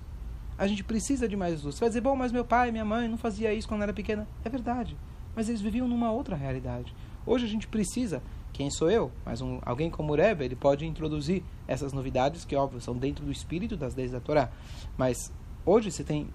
A 0.58 0.68
gente 0.68 0.84
precisa 0.84 1.28
de 1.28 1.36
mais 1.36 1.64
luz. 1.64 1.76
Você 1.76 1.82
vai 1.82 1.90
dizer, 1.90 2.02
bom, 2.02 2.16
mas 2.16 2.32
meu 2.32 2.46
pai, 2.46 2.72
minha 2.72 2.86
mãe 2.86 3.08
não 3.08 3.18
fazia 3.18 3.54
isso 3.54 3.68
quando 3.68 3.82
era 3.82 3.94
pequena. 3.94 4.28
É 4.46 4.50
verdade. 4.50 4.96
Mas 5.36 5.50
eles 5.50 5.62
viviam 5.62 5.88
numa 5.88 6.12
outra 6.12 6.36
realidade. 6.36 6.94
Hoje 7.26 7.46
a 7.46 7.50
gente 7.50 7.68
precisa, 7.68 8.22
quem 8.52 8.70
sou 8.70 8.90
eu? 8.90 9.12
Mas 9.26 9.42
um, 9.42 9.60
alguém 9.64 9.90
como 9.90 10.14
o 10.14 10.16
Rebbe, 10.16 10.46
ele 10.46 10.56
pode 10.56 10.86
introduzir 10.86 11.44
essas 11.68 11.92
novidades 11.92 12.46
que, 12.46 12.56
óbvio, 12.56 12.80
são 12.80 12.96
dentro 12.96 13.26
do 13.26 13.32
espírito 13.32 13.76
das 13.76 13.96
leis 13.96 14.12
da 14.12 14.20
Torá. 14.20 14.52
Mas 14.96 15.32
hoje 15.66 15.92
você 15.92 16.04
tem 16.04 16.28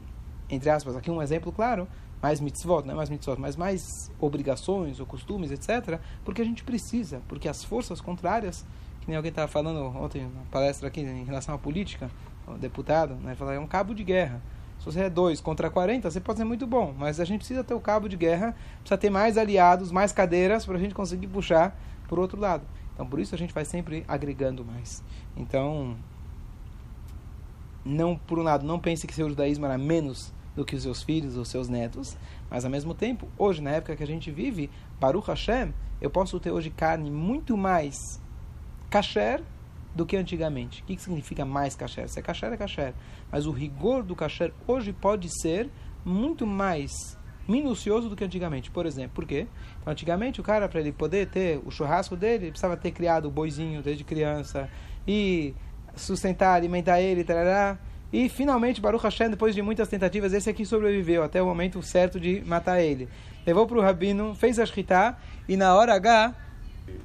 entre 0.51 0.71
aspas, 0.71 0.97
aqui 0.97 1.11
um 1.11 1.21
exemplo 1.21 1.53
claro, 1.53 1.87
mais 2.23 2.41
mitzvot, 2.41 2.83
não 2.85 2.93
é 2.93 2.97
mais 2.97 3.11
mitzvot, 3.11 3.37
mas 3.39 3.57
mais 3.57 4.11
obrigações 4.19 4.99
ou 5.01 5.07
costumes, 5.07 5.51
etc., 5.51 6.01
porque 6.25 6.43
a 6.43 6.45
gente 6.45 6.65
precisa, 6.65 7.23
porque 7.29 7.49
as 7.49 7.63
forças 7.63 8.01
contrárias, 8.01 8.67
que 9.01 9.09
nem 9.09 9.17
alguém 9.17 9.31
estava 9.31 9.49
falando 9.49 9.81
ontem 9.97 10.23
na 10.23 10.43
palestra 10.51 10.89
aqui 10.89 11.01
em 11.01 11.25
relação 11.25 11.55
à 11.55 11.59
política, 11.59 12.11
o 12.47 12.55
deputado, 12.55 13.15
né, 13.17 13.35
falou, 13.35 13.53
é 13.53 13.59
um 13.59 13.67
cabo 13.67 13.95
de 13.95 14.03
guerra. 14.03 14.43
Se 14.79 14.85
você 14.85 15.03
é 15.03 15.11
2 15.11 15.41
contra 15.41 15.69
40, 15.69 16.11
você 16.11 16.21
pode 16.21 16.39
ser 16.39 16.45
muito 16.45 16.67
bom, 16.67 16.95
mas 16.97 17.21
a 17.21 17.25
gente 17.25 17.41
precisa 17.41 17.65
ter 17.65 17.75
o 17.75 17.81
cabo 17.81 18.09
de 18.09 18.17
guerra, 18.17 18.55
precisa 18.81 18.97
ter 18.97 19.11
mais 19.11 19.37
aliados, 19.37 19.91
mais 19.91 20.13
cadeiras 20.13 20.65
para 20.65 20.77
a 20.77 20.79
gente 20.79 20.95
conseguir 20.95 21.27
puxar 21.27 21.77
o 22.11 22.17
outro 22.17 22.41
lado. 22.41 22.65
Então, 22.95 23.07
por 23.07 23.21
isso 23.21 23.35
a 23.35 23.39
gente 23.39 23.53
vai 23.53 23.65
sempre 23.65 24.05
agregando 24.09 24.65
mais. 24.65 25.05
Então, 25.37 25.97
não 27.85 28.17
por 28.17 28.39
um 28.39 28.43
lado, 28.43 28.65
não 28.65 28.79
pense 28.79 29.07
que 29.07 29.15
seu 29.15 29.29
judaísmo 29.29 29.67
era 29.67 29.77
menos 29.77 30.33
do 30.59 30.65
que 30.65 30.75
os 30.75 30.83
seus 30.83 31.03
filhos 31.03 31.37
ou 31.37 31.45
seus 31.45 31.69
netos, 31.69 32.17
mas 32.51 32.65
ao 32.65 32.71
mesmo 32.71 32.93
tempo, 32.93 33.29
hoje, 33.39 33.63
na 33.63 33.71
época 33.71 33.95
que 33.95 34.03
a 34.03 34.07
gente 34.07 34.31
vive, 34.31 34.69
Baruch 35.01 35.29
Hashem, 35.29 35.73
eu 36.01 36.11
posso 36.11 36.39
ter 36.41 36.51
hoje 36.51 36.69
carne 36.69 37.11
muito 37.11 37.57
mais 37.57 38.21
kasher 38.91 39.43
do 39.95 40.05
que 40.05 40.17
antigamente. 40.17 40.83
O 40.83 40.85
que, 40.85 40.97
que 40.97 41.03
significa 41.03 41.45
mais 41.45 41.75
kasher? 41.77 42.09
Se 42.09 42.19
é 42.19 42.23
kasher, 42.23 42.53
é 42.53 42.57
kasher. 42.57 42.95
Mas 43.31 43.47
o 43.47 43.53
rigor 43.53 44.03
do 44.03 44.17
kasher 44.17 44.53
hoje 44.67 44.93
pode 44.93 45.29
ser 45.41 45.71
muito 46.05 46.47
mais 46.47 47.17
minucioso 47.47 48.09
do 48.09 48.17
que 48.17 48.25
antigamente. 48.25 48.71
Por 48.71 48.85
exemplo, 48.85 49.13
por 49.15 49.27
quê? 49.27 49.47
Então, 49.81 49.93
antigamente, 49.93 50.41
o 50.41 50.45
cara, 50.45 50.69
para 50.69 50.81
ele 50.81 50.93
poder 50.93 51.29
ter 51.29 51.61
o 51.65 51.71
churrasco 51.71 52.17
dele, 52.17 52.45
ele 52.45 52.51
precisava 52.51 52.77
ter 52.77 52.91
criado 52.91 53.27
o 53.27 53.31
boizinho 53.31 53.81
desde 53.81 54.05
criança 54.05 54.69
e 55.07 55.55
sustentar, 55.95 56.55
alimentar 56.55 57.01
ele, 57.01 57.23
tarará. 57.23 57.79
E 58.13 58.29
finalmente, 58.29 58.81
Baruch 58.81 59.05
Hashem, 59.05 59.31
depois 59.31 59.55
de 59.55 59.63
muitas 59.63 59.89
tentativas, 59.89 60.33
esse 60.33 60.49
aqui 60.49 60.65
sobreviveu 60.65 61.23
até 61.23 61.43
o 61.43 61.47
momento 61.47 61.83
certo 61.83 62.19
de 62.19 62.43
matar 62.47 62.81
ele. 62.81 63.09
Levou 63.47 63.67
para 63.67 63.79
o 63.79 63.83
rabino, 63.83 64.35
fez 64.35 64.59
a 64.59 64.65
shkita 64.65 65.17
e 65.49 65.57
na 65.57 65.75
hora 65.75 65.95
H 65.95 66.35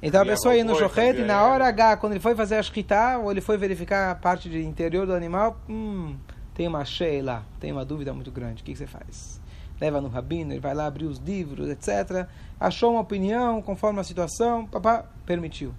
então 0.02 0.22
a 0.22 0.26
pessoa 0.26 0.54
ia 0.54 0.64
no 0.64 0.76
shochet 0.76 1.18
e 1.18 1.24
na 1.24 1.42
hora 1.44 1.66
H, 1.66 1.96
quando 1.96 2.12
ele 2.12 2.20
foi 2.20 2.34
fazer 2.34 2.56
a 2.56 2.62
shkita, 2.62 3.18
ou 3.18 3.30
ele 3.30 3.40
foi 3.40 3.56
verificar 3.56 4.10
a 4.10 4.14
parte 4.14 4.48
de 4.48 4.62
interior 4.62 5.06
do 5.06 5.14
animal, 5.14 5.58
hum, 5.68 6.16
tem 6.54 6.68
uma 6.68 6.84
cheia 6.84 7.22
lá, 7.22 7.42
tem 7.58 7.72
uma 7.72 7.84
dúvida 7.84 8.12
muito 8.12 8.30
grande. 8.30 8.62
O 8.62 8.64
que, 8.64 8.72
que 8.72 8.78
você 8.78 8.86
faz? 8.86 9.40
Leva 9.80 10.00
no 10.00 10.08
rabino, 10.08 10.52
ele 10.52 10.60
vai 10.60 10.74
lá 10.74 10.86
abrir 10.86 11.06
os 11.06 11.18
livros, 11.18 11.68
etc. 11.68 12.28
Achou 12.60 12.92
uma 12.92 13.00
opinião 13.00 13.60
conforme 13.62 14.00
a 14.00 14.04
situação, 14.04 14.66
papá, 14.66 15.04
permitiu. 15.26 15.74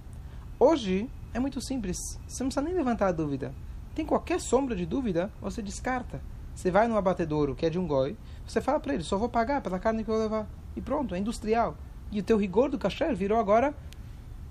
Hoje 0.60 1.10
é 1.34 1.40
muito 1.40 1.62
simples, 1.62 1.98
você 2.28 2.44
não 2.44 2.50
precisa 2.50 2.66
nem 2.66 2.74
levantar 2.74 3.08
a 3.08 3.12
dúvida. 3.12 3.54
Tem 3.96 4.06
qualquer 4.06 4.42
sombra 4.42 4.76
de 4.76 4.86
dúvida, 4.86 5.32
você 5.42 5.62
descarta. 5.62 6.22
Você 6.54 6.70
vai 6.70 6.88
no 6.88 6.98
abatedouro, 6.98 7.56
que 7.56 7.66
é 7.66 7.70
de 7.70 7.80
um 7.80 7.88
goi, 7.88 8.16
você 8.46 8.62
fala 8.62 8.80
para 8.80 8.94
ele, 8.94 9.04
só 9.04 9.18
vou 9.18 9.30
pagar 9.30 9.62
pela 9.62 9.80
carne 9.80 10.04
que 10.04 10.10
eu 10.10 10.16
vou 10.16 10.24
levar. 10.24 10.48
E 10.76 10.82
pronto, 10.82 11.16
é 11.16 11.18
industrial. 11.18 11.76
E 12.12 12.20
o 12.20 12.24
teu 12.24 12.38
rigor 12.38 12.70
do 12.70 12.78
kasher 12.78 13.16
virou 13.16 13.40
agora 13.40 13.74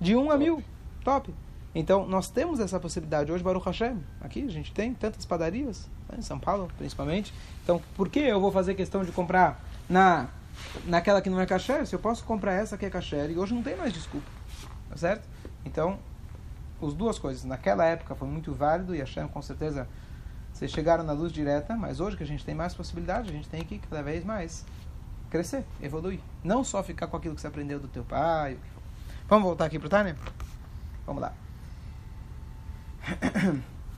de 0.01 0.17
1 0.17 0.31
a 0.31 0.37
mil. 0.37 0.63
Top. 1.05 1.33
Então, 1.75 2.07
nós 2.07 2.31
temos 2.31 2.61
essa 2.61 2.79
possibilidade 2.79 3.31
hoje, 3.31 3.43
Baruch 3.43 3.67
Hashem. 3.67 3.99
Aqui 4.21 4.45
a 4.45 4.51
gente 4.51 4.73
tem 4.73 4.95
tantas 4.95 5.27
padarias, 5.27 5.89
né, 6.09 6.17
em 6.19 6.23
São 6.23 6.39
Paulo 6.39 6.69
principalmente. 6.79 7.35
Então, 7.63 7.83
por 7.97 8.09
que 8.09 8.21
eu 8.21 8.41
vou 8.41 8.51
fazer 8.51 8.75
questão 8.75 9.05
de 9.05 9.13
comprar 9.13 9.63
na 9.89 10.29
naquela 10.87 11.21
que 11.21 11.29
não 11.29 11.41
é 11.41 11.47
kasher? 11.47 11.85
Se 11.85 11.95
eu 11.95 11.99
posso 11.99 12.25
comprar 12.25 12.53
essa 12.53 12.79
que 12.79 12.87
é 12.87 12.91
kasher, 12.91 13.31
e 13.31 13.37
hoje 13.37 13.53
não 13.53 13.63
tem 13.63 13.77
mais 13.77 13.93
desculpa. 13.93 14.27
Tá 14.89 14.97
certo? 14.97 15.29
Então, 15.65 15.99
as 16.87 16.95
duas 16.95 17.19
coisas. 17.19 17.45
Naquela 17.45 17.85
época 17.85 18.15
foi 18.15 18.29
muito 18.29 18.53
válido 18.53 18.95
e 18.95 18.99
Hashem 18.99 19.29
com 19.29 19.43
certeza 19.43 19.89
vocês 20.53 20.71
chegaram 20.71 21.03
na 21.03 21.13
luz 21.13 21.33
direta, 21.33 21.77
mas 21.77 21.99
hoje 21.99 22.17
que 22.17 22.23
a 22.23 22.27
gente 22.27 22.45
tem 22.45 22.55
mais 22.55 22.75
possibilidade, 22.75 23.29
a 23.29 23.33
gente 23.33 23.49
tem 23.49 23.65
que 23.65 23.79
cada 23.79 24.03
vez 24.03 24.25
mais 24.25 24.65
crescer, 25.29 25.65
evoluir. 25.83 26.21
Não 26.45 26.63
só 26.63 26.83
ficar 26.83 27.09
com 27.09 27.17
aquilo 27.17 27.35
que 27.35 27.41
você 27.41 27.49
aprendeu 27.49 27.81
do 27.81 27.89
teu 27.89 28.05
pai. 28.05 28.57
Vamos 29.29 29.45
voltar 29.45 29.65
aqui 29.65 29.79
para 29.79 29.87
o 29.87 29.91
Tânia? 29.91 30.17
Vamos 31.05 31.23
lá. 31.23 31.33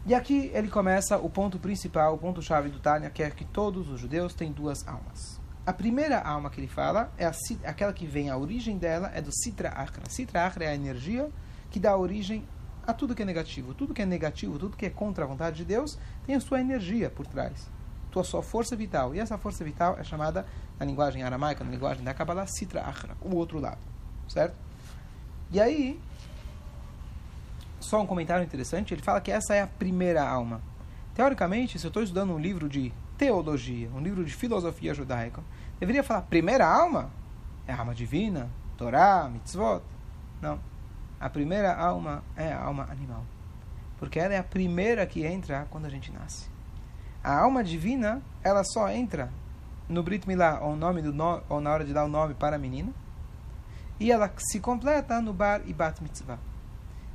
E 0.09 0.15
aqui 0.15 0.53
ele 0.55 0.69
começa 0.69 1.19
o 1.19 1.29
ponto 1.29 1.59
principal, 1.59 2.15
o 2.15 2.19
ponto-chave 2.19 2.69
do 2.69 2.79
Tânia, 2.79 3.11
que 3.11 3.25
é 3.25 3.29
que 3.29 3.45
todos 3.45 3.91
os 3.91 3.99
judeus 3.99 4.35
têm 4.35 4.53
duas 4.53 4.87
almas. 4.87 5.41
A 5.67 5.73
primeira 5.73 6.21
alma 6.21 6.49
que 6.49 6.61
ele 6.61 6.69
fala 6.69 7.13
é 7.19 7.27
a, 7.27 7.33
aquela 7.65 7.93
que 7.93 8.07
vem, 8.07 8.31
a 8.31 8.37
origem 8.37 8.79
dela 8.79 9.11
é 9.13 9.21
do 9.21 9.33
Sitra 9.33 9.71
Achra. 9.71 10.05
Sitra 10.09 10.47
Achra 10.47 10.65
é 10.65 10.69
a 10.69 10.75
energia 10.77 11.29
que 11.73 11.81
dá 11.81 11.97
origem 11.97 12.47
a 12.87 12.93
tudo 12.93 13.15
que 13.15 13.23
é 13.23 13.25
negativo. 13.25 13.75
Tudo 13.75 13.93
que 13.93 14.03
é 14.03 14.07
negativo, 14.07 14.59
tudo 14.59 14.77
que 14.77 14.87
é 14.87 14.91
contra 14.91 15.25
a 15.25 15.27
vontade 15.27 15.57
de 15.57 15.65
Deus, 15.65 15.99
tem 16.25 16.35
a 16.35 16.41
sua 16.41 16.61
energia 16.61 17.11
por 17.11 17.27
trás. 17.27 17.69
Tua 18.11 18.23
sua 18.23 18.43
força 18.43 18.77
vital. 18.77 19.15
E 19.15 19.19
essa 19.19 19.37
força 19.37 19.65
vital 19.65 19.97
é 19.99 20.05
chamada, 20.05 20.47
na 20.79 20.87
linguagem 20.87 21.23
aramaica, 21.23 21.65
na 21.65 21.71
linguagem 21.71 22.05
da 22.05 22.15
Kabbalah, 22.15 22.47
Sitra 22.47 22.83
Achra, 22.83 23.17
o 23.21 23.35
outro 23.35 23.59
lado. 23.59 23.81
Certo? 24.29 24.57
E 25.51 25.61
aí, 25.61 26.01
só 27.81 28.01
um 28.01 28.07
comentário 28.07 28.45
interessante, 28.45 28.95
ele 28.95 29.03
fala 29.03 29.21
que 29.21 29.31
essa 29.31 29.55
é 29.55 29.63
a 29.63 29.67
primeira 29.67 30.27
alma. 30.27 30.61
Teoricamente, 31.15 31.79
se 31.79 31.87
eu 31.87 31.89
estou 31.89 32.03
estudando 32.03 32.33
um 32.33 32.39
livro 32.39 32.69
de 32.69 32.93
teologia, 33.17 33.89
um 33.95 34.01
livro 34.01 34.25
de 34.25 34.35
filosofia 34.35 34.93
judaica, 34.93 35.43
deveria 35.79 36.03
falar 36.03 36.23
primeira 36.23 36.67
alma? 36.67 37.11
É 37.67 37.73
a 37.73 37.79
alma 37.79 37.95
divina, 37.95 38.51
Torá, 38.77 39.29
mitzvot? 39.33 39.83
Não. 40.41 40.59
A 41.21 41.29
primeira 41.31 41.75
alma 41.75 42.23
é 42.37 42.53
a 42.53 42.63
alma 42.63 42.87
animal. 42.91 43.25
Porque 43.99 44.19
ela 44.19 44.35
é 44.35 44.39
a 44.39 44.45
primeira 44.45 45.07
que 45.07 45.25
entra 45.25 45.67
quando 45.71 45.87
a 45.87 45.91
gente 45.91 46.13
nasce. 46.13 46.49
A 47.25 47.41
alma 47.41 47.65
divina, 47.65 48.23
ela 48.43 48.63
só 48.63 48.89
entra 48.91 49.31
no 49.89 50.03
Brit 50.03 50.27
Milá, 50.29 50.61
ou, 50.61 50.77
nome 50.77 51.01
do 51.03 51.13
no, 51.13 51.43
ou 51.49 51.61
na 51.61 51.73
hora 51.73 51.85
de 51.85 51.93
dar 51.93 52.05
o 52.05 52.09
nome 52.09 52.35
para 52.35 52.57
a 52.57 52.59
menina, 52.59 52.93
e 53.99 54.13
ela 54.13 54.33
se 54.37 54.61
completa 54.61 55.21
no 55.21 55.33
Bar 55.33 55.63
e 55.65 55.73
Bat 55.73 56.03
Mitzvah. 56.03 56.39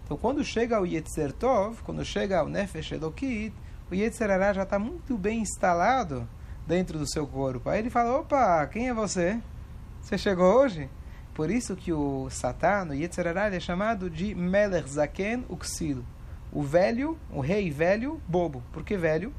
Então, 0.04 0.18
quando 0.18 0.44
chega 0.44 0.82
o 0.82 0.86
Yetzer 0.86 1.32
Tov, 1.32 1.82
quando 1.84 2.04
chega 2.04 2.44
o 2.44 2.50
Nefesh 2.50 2.94
Elokit, 2.94 3.54
o 3.90 3.96
Yetzer 3.96 4.30
Hará 4.30 4.52
já 4.52 4.64
está 4.64 4.80
muito 4.80 5.18
bem 5.18 5.40
instalado 5.40 6.28
dentro 6.66 6.98
do 6.98 7.10
seu 7.10 7.28
corpo. 7.28 7.70
Aí 7.70 7.80
ele 7.80 7.90
fala, 7.90 8.20
opa, 8.20 8.66
quem 8.68 8.90
é 8.90 8.94
você? 8.94 9.42
Você 10.02 10.18
chegou 10.18 10.62
hoje? 10.62 10.90
Por 11.42 11.50
isso 11.50 11.76
que 11.76 11.92
o 11.92 12.30
Satã, 12.30 12.86
o 12.88 12.94
Yetzirará, 12.94 13.48
é 13.52 13.60
chamado 13.60 14.12
de 14.12 14.36
Meler 14.36 14.88
Zaken 14.88 15.44
Uxil. 15.50 16.06
O 16.52 16.62
velho, 16.62 17.18
o 17.32 17.40
rei 17.40 17.72
velho, 17.72 18.22
bobo. 18.28 18.62
Por 18.72 18.84
que 18.84 18.96
velho? 18.96 19.34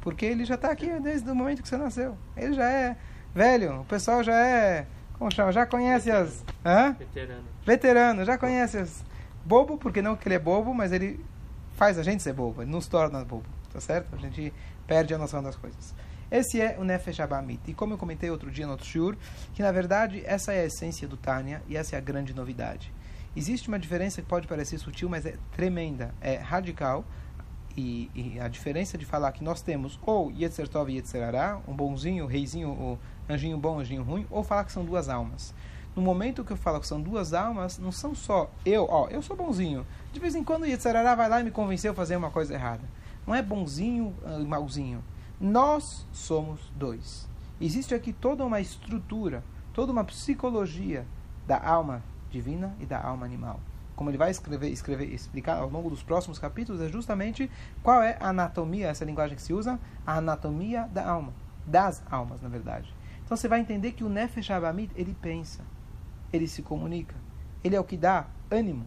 Porque 0.00 0.24
ele 0.24 0.46
já 0.46 0.54
está 0.54 0.70
aqui 0.70 0.88
desde 1.00 1.30
o 1.30 1.34
momento 1.34 1.62
que 1.62 1.68
você 1.68 1.76
nasceu. 1.76 2.16
Ele 2.34 2.54
já 2.54 2.70
é 2.70 2.96
velho. 3.34 3.82
O 3.82 3.84
pessoal 3.84 4.24
já 4.24 4.40
é, 4.40 4.86
como 5.18 5.30
chama? 5.30 5.52
Já 5.52 5.66
conhece 5.66 6.10
as... 6.10 6.42
Hã? 6.64 6.96
Veterano. 6.98 7.44
Veterano, 7.62 8.24
já 8.24 8.38
conhece 8.38 8.78
as... 8.78 9.04
Bobo, 9.44 9.76
porque 9.76 10.00
não 10.00 10.16
que 10.16 10.26
ele 10.26 10.36
é 10.36 10.38
bobo, 10.38 10.72
mas 10.72 10.92
ele 10.92 11.22
faz 11.74 11.98
a 11.98 12.02
gente 12.02 12.22
ser 12.22 12.32
bobo. 12.32 12.62
Ele 12.62 12.70
nos 12.70 12.88
torna 12.88 13.22
bobo. 13.22 13.44
Tá 13.70 13.80
certo? 13.82 14.16
A 14.16 14.18
gente 14.18 14.50
perde 14.86 15.12
a 15.12 15.18
noção 15.18 15.42
das 15.42 15.56
coisas. 15.56 15.94
Esse 16.30 16.60
é 16.60 16.76
o 16.78 16.84
Nefesh 16.84 17.20
Abamit. 17.20 17.60
E 17.68 17.74
como 17.74 17.94
eu 17.94 17.98
comentei 17.98 18.30
outro 18.30 18.50
dia 18.50 18.66
no 18.66 18.72
outro 18.72 18.86
shiur, 18.86 19.16
que 19.54 19.62
na 19.62 19.70
verdade 19.70 20.22
essa 20.26 20.52
é 20.52 20.62
a 20.62 20.64
essência 20.64 21.06
do 21.06 21.16
Tânia 21.16 21.62
e 21.68 21.76
essa 21.76 21.94
é 21.94 21.98
a 21.98 22.00
grande 22.00 22.34
novidade. 22.34 22.92
Existe 23.36 23.68
uma 23.68 23.78
diferença 23.78 24.20
que 24.20 24.26
pode 24.26 24.48
parecer 24.48 24.78
sutil, 24.78 25.08
mas 25.08 25.24
é 25.24 25.36
tremenda, 25.52 26.12
é 26.20 26.36
radical. 26.36 27.04
E, 27.76 28.10
e 28.14 28.40
a 28.40 28.48
diferença 28.48 28.96
de 28.96 29.04
falar 29.04 29.30
que 29.32 29.44
nós 29.44 29.60
temos 29.60 30.00
ou 30.02 30.32
Yetzer 30.32 30.66
Tov 30.66 30.90
e 30.90 30.96
Yetzer 30.96 31.22
Ará, 31.22 31.60
um 31.68 31.74
bonzinho, 31.74 32.26
reizinho, 32.26 32.70
o 32.70 32.98
anjinho 33.28 33.58
bom, 33.58 33.78
anjinho 33.78 34.02
ruim, 34.02 34.26
ou 34.30 34.42
falar 34.42 34.64
que 34.64 34.72
são 34.72 34.82
duas 34.82 35.10
almas. 35.10 35.54
No 35.94 36.00
momento 36.00 36.42
que 36.42 36.52
eu 36.52 36.56
falo 36.56 36.80
que 36.80 36.86
são 36.86 37.00
duas 37.00 37.34
almas, 37.34 37.78
não 37.78 37.92
são 37.92 38.14
só 38.14 38.50
eu, 38.64 38.86
ó, 38.88 39.08
eu 39.08 39.20
sou 39.20 39.36
bonzinho. 39.36 39.86
De 40.10 40.18
vez 40.18 40.34
em 40.34 40.42
quando 40.42 40.64
Yetzer 40.64 40.96
Ará 40.96 41.14
vai 41.14 41.28
lá 41.28 41.40
e 41.40 41.44
me 41.44 41.50
convenceu 41.50 41.92
a 41.92 41.94
fazer 41.94 42.16
uma 42.16 42.30
coisa 42.30 42.54
errada. 42.54 42.82
Não 43.26 43.34
é 43.34 43.42
bonzinho 43.42 44.14
e 44.40 44.44
malzinho 44.44 45.04
nós 45.40 46.06
somos 46.12 46.72
dois. 46.76 47.28
Existe 47.60 47.94
aqui 47.94 48.12
toda 48.12 48.44
uma 48.44 48.60
estrutura, 48.60 49.44
toda 49.72 49.92
uma 49.92 50.04
psicologia 50.04 51.06
da 51.46 51.62
alma 51.62 52.02
divina 52.30 52.74
e 52.80 52.86
da 52.86 53.00
alma 53.00 53.24
animal. 53.24 53.60
Como 53.94 54.10
ele 54.10 54.18
vai 54.18 54.30
escrever, 54.30 54.68
escrever, 54.68 55.12
explicar 55.12 55.58
ao 55.58 55.70
longo 55.70 55.88
dos 55.88 56.02
próximos 56.02 56.38
capítulos, 56.38 56.82
é 56.82 56.88
justamente 56.88 57.50
qual 57.82 58.02
é 58.02 58.16
a 58.20 58.28
anatomia, 58.28 58.88
essa 58.88 59.04
linguagem 59.04 59.36
que 59.36 59.42
se 59.42 59.54
usa, 59.54 59.80
a 60.06 60.18
anatomia 60.18 60.82
da 60.92 61.08
alma, 61.08 61.32
das 61.66 62.02
almas, 62.10 62.42
na 62.42 62.48
verdade. 62.48 62.94
Então 63.24 63.36
você 63.36 63.48
vai 63.48 63.60
entender 63.60 63.92
que 63.92 64.04
o 64.04 64.08
Nefesh 64.08 64.50
Abamid, 64.50 64.92
ele 64.94 65.16
pensa, 65.20 65.62
ele 66.32 66.46
se 66.46 66.62
comunica, 66.62 67.14
ele 67.64 67.74
é 67.74 67.80
o 67.80 67.84
que 67.84 67.96
dá 67.96 68.26
ânimo. 68.50 68.86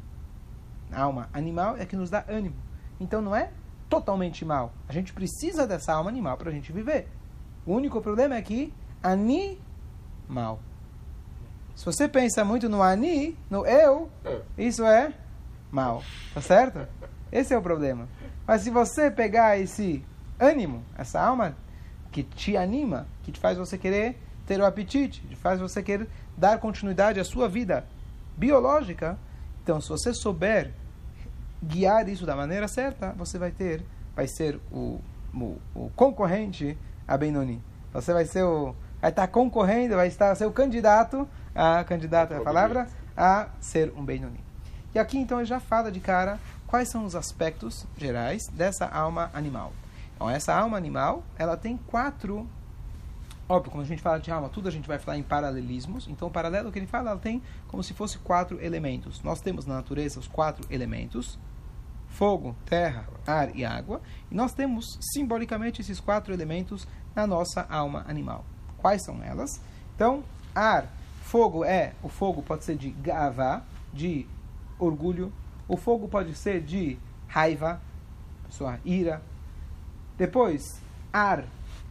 A 0.92 1.02
alma 1.02 1.30
animal 1.34 1.76
é 1.78 1.86
que 1.86 1.96
nos 1.96 2.10
dá 2.10 2.24
ânimo. 2.28 2.56
Então 3.00 3.22
não 3.22 3.36
é 3.36 3.52
totalmente 3.90 4.46
mal. 4.46 4.72
A 4.88 4.94
gente 4.94 5.12
precisa 5.12 5.66
dessa 5.66 5.94
alma 5.94 6.10
animal 6.10 6.38
para 6.38 6.50
a 6.50 6.54
gente 6.54 6.72
viver. 6.72 7.08
O 7.66 7.74
único 7.74 8.00
problema 8.02 8.36
é 8.36 8.42
que 8.42 8.74
animal. 9.02 10.60
Se 11.76 11.86
você 11.86 12.08
pensa 12.08 12.44
muito 12.46 12.70
no 12.70 12.84
ani, 12.84 13.38
no 13.50 13.66
eu, 13.66 14.10
é. 14.24 14.42
isso 14.58 14.84
é 14.84 15.14
mal. 15.72 16.04
Tá 16.34 16.42
certo? 16.42 16.88
Esse 17.32 17.54
é 17.54 17.58
o 17.58 17.62
problema. 17.62 18.08
Mas 18.46 18.62
se 18.62 18.70
você 18.70 19.10
pegar 19.10 19.58
esse 19.58 20.04
ânimo, 20.40 20.84
essa 20.98 21.22
alma 21.22 21.56
que 22.12 22.24
te 22.24 22.58
anima, 22.58 23.08
que 23.24 23.32
te 23.32 23.40
faz 23.40 23.58
você 23.58 23.78
querer 23.78 24.18
ter 24.46 24.60
o 24.60 24.66
apetite, 24.66 25.22
que 25.22 25.36
faz 25.36 25.60
você 25.60 25.84
querer 25.84 26.08
dar 26.36 26.60
continuidade 26.60 27.20
à 27.20 27.24
sua 27.24 27.48
vida 27.48 27.86
biológica, 28.36 29.18
então 29.64 29.80
se 29.80 29.90
você 29.90 30.14
souber 30.14 30.74
guiar 31.64 32.08
isso 32.08 32.26
da 32.26 32.36
maneira 32.36 32.68
certa, 32.68 33.14
você 33.18 33.38
vai 33.38 33.52
ter, 33.52 33.84
vai 34.16 34.28
ser 34.28 34.60
o 34.72 35.00
o, 35.34 35.58
o 35.76 35.92
concorrente 35.96 36.78
a 37.08 37.18
Benoni. 37.18 37.62
Você 37.94 38.14
vai 38.14 38.26
ser 38.26 38.44
o 38.44 38.76
vai 39.02 39.12
estar 39.12 39.28
concorrendo, 39.28 39.96
vai 39.96 40.08
estar 40.08 40.36
ser 40.36 40.46
o 40.46 40.52
candidato 40.52 41.28
a 41.56 41.84
candidato 41.84 42.34
é 42.34 42.38
a 42.38 42.42
palavra 42.42 42.88
a 43.16 43.50
ser 43.60 43.94
um 43.96 44.04
Benoni. 44.04 44.40
E 44.94 45.00
aqui 45.00 45.18
então 45.18 45.40
ele 45.40 45.46
já 45.46 45.60
fala 45.60 45.92
de 45.92 46.00
cara 46.00 46.40
quais 46.68 46.90
são 46.90 47.06
os 47.06 47.16
aspectos 47.16 47.86
gerais 47.98 48.48
dessa 48.48 48.86
alma 48.86 49.30
animal. 49.34 49.72
Então 50.16 50.30
essa 50.30 50.54
alma 50.54 50.78
animal, 50.78 51.24
ela 51.38 51.58
tem 51.58 51.78
quatro 51.78 52.48
Óbvio, 53.52 53.72
quando 53.72 53.84
a 53.84 53.88
gente 53.88 54.00
fala 54.04 54.20
de 54.20 54.30
alma, 54.30 54.48
tudo 54.48 54.68
a 54.68 54.72
gente 54.72 54.88
vai 54.88 55.00
falar 55.00 55.18
em 55.18 55.24
paralelismos. 55.24 56.08
Então, 56.08 56.28
o 56.28 56.32
paralelo 56.32 56.72
que 56.72 56.78
ele 56.78 56.86
fala, 56.86 57.10
ela 57.10 57.20
tem 57.20 57.42
como 57.68 57.82
se 57.82 57.96
fosse 57.96 58.20
quatro 58.20 58.64
elementos. 58.64 59.24
Nós 59.24 59.42
temos 59.42 59.66
na 59.66 59.74
natureza 59.74 60.20
os 60.20 60.28
quatro 60.28 60.64
elementos: 60.70 61.40
fogo, 62.10 62.56
terra, 62.66 63.08
ar 63.26 63.56
e 63.56 63.64
água. 63.64 64.02
E 64.32 64.36
nós 64.36 64.54
temos, 64.54 64.98
simbolicamente, 65.14 65.82
esses 65.82 66.00
quatro 66.00 66.34
elementos 66.34 66.88
na 67.16 67.26
nossa 67.26 67.66
alma 67.70 68.04
animal. 68.08 68.46
Quais 68.78 69.04
são 69.04 69.24
elas? 69.24 69.62
Então, 69.96 70.24
ar, 70.54 70.88
fogo 71.22 71.64
é, 71.64 71.94
o 72.02 72.10
fogo 72.10 72.42
pode 72.42 72.66
ser 72.66 72.76
de 72.76 72.90
gavá, 72.90 73.64
de 73.94 74.26
orgulho. 74.78 75.32
O 75.68 75.78
fogo 75.78 76.08
pode 76.08 76.34
ser 76.36 76.62
de 76.62 76.98
raiva, 77.28 77.82
pessoa 78.48 78.80
ira. 78.84 79.22
Depois, 80.18 80.82
ar, 81.14 81.46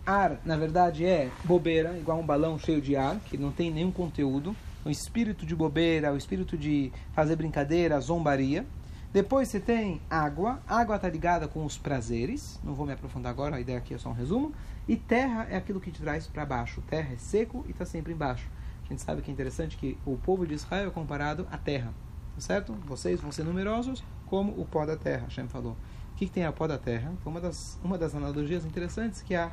ar, 0.04 0.38
na 0.44 0.56
verdade, 0.56 1.04
é 1.04 1.30
bobeira, 1.44 1.96
igual 1.96 2.18
um 2.18 2.26
balão 2.26 2.58
cheio 2.58 2.80
de 2.80 2.96
ar, 2.96 3.16
que 3.26 3.38
não 3.38 3.52
tem 3.52 3.70
nenhum 3.70 3.92
conteúdo. 3.92 4.54
O 4.84 4.90
espírito 4.90 5.46
de 5.46 5.54
bobeira, 5.54 6.12
o 6.12 6.16
espírito 6.16 6.56
de 6.56 6.92
fazer 7.12 7.36
brincadeira, 7.36 8.00
zombaria. 8.00 8.66
Depois 9.12 9.48
você 9.48 9.58
tem 9.58 10.02
água. 10.10 10.60
Água 10.66 10.96
está 10.96 11.08
ligada 11.08 11.48
com 11.48 11.64
os 11.64 11.78
prazeres. 11.78 12.60
Não 12.62 12.74
vou 12.74 12.86
me 12.86 12.92
aprofundar 12.92 13.30
agora, 13.30 13.56
a 13.56 13.60
ideia 13.60 13.78
aqui 13.78 13.94
é 13.94 13.98
só 13.98 14.10
um 14.10 14.12
resumo. 14.12 14.52
E 14.86 14.96
terra 14.96 15.46
é 15.50 15.56
aquilo 15.56 15.80
que 15.80 15.90
te 15.90 16.00
traz 16.00 16.26
para 16.26 16.44
baixo. 16.44 16.82
Terra 16.82 17.14
é 17.14 17.16
seco 17.16 17.64
e 17.66 17.70
está 17.70 17.86
sempre 17.86 18.12
embaixo. 18.12 18.46
A 18.84 18.88
gente 18.88 19.02
sabe 19.02 19.22
que 19.22 19.30
é 19.30 19.34
interessante 19.34 19.76
que 19.76 19.98
o 20.04 20.16
povo 20.16 20.46
de 20.46 20.54
Israel 20.54 20.88
é 20.88 20.90
comparado 20.90 21.46
à 21.50 21.56
terra. 21.56 21.92
Tá 22.34 22.40
certo? 22.40 22.72
Vocês 22.86 23.20
vão 23.20 23.32
ser 23.32 23.44
numerosos 23.44 24.04
como 24.26 24.52
o 24.60 24.66
pó 24.66 24.84
da 24.84 24.96
terra, 24.96 25.24
Hashem 25.24 25.48
falou. 25.48 25.72
O 26.12 26.16
que, 26.16 26.26
que 26.26 26.32
tem 26.32 26.44
a 26.44 26.52
pó 26.52 26.66
da 26.66 26.78
terra? 26.78 27.12
Uma 27.24 27.40
das, 27.40 27.78
uma 27.82 27.96
das 27.96 28.14
analogias 28.14 28.64
interessantes 28.64 29.22
que 29.22 29.34
a 29.34 29.50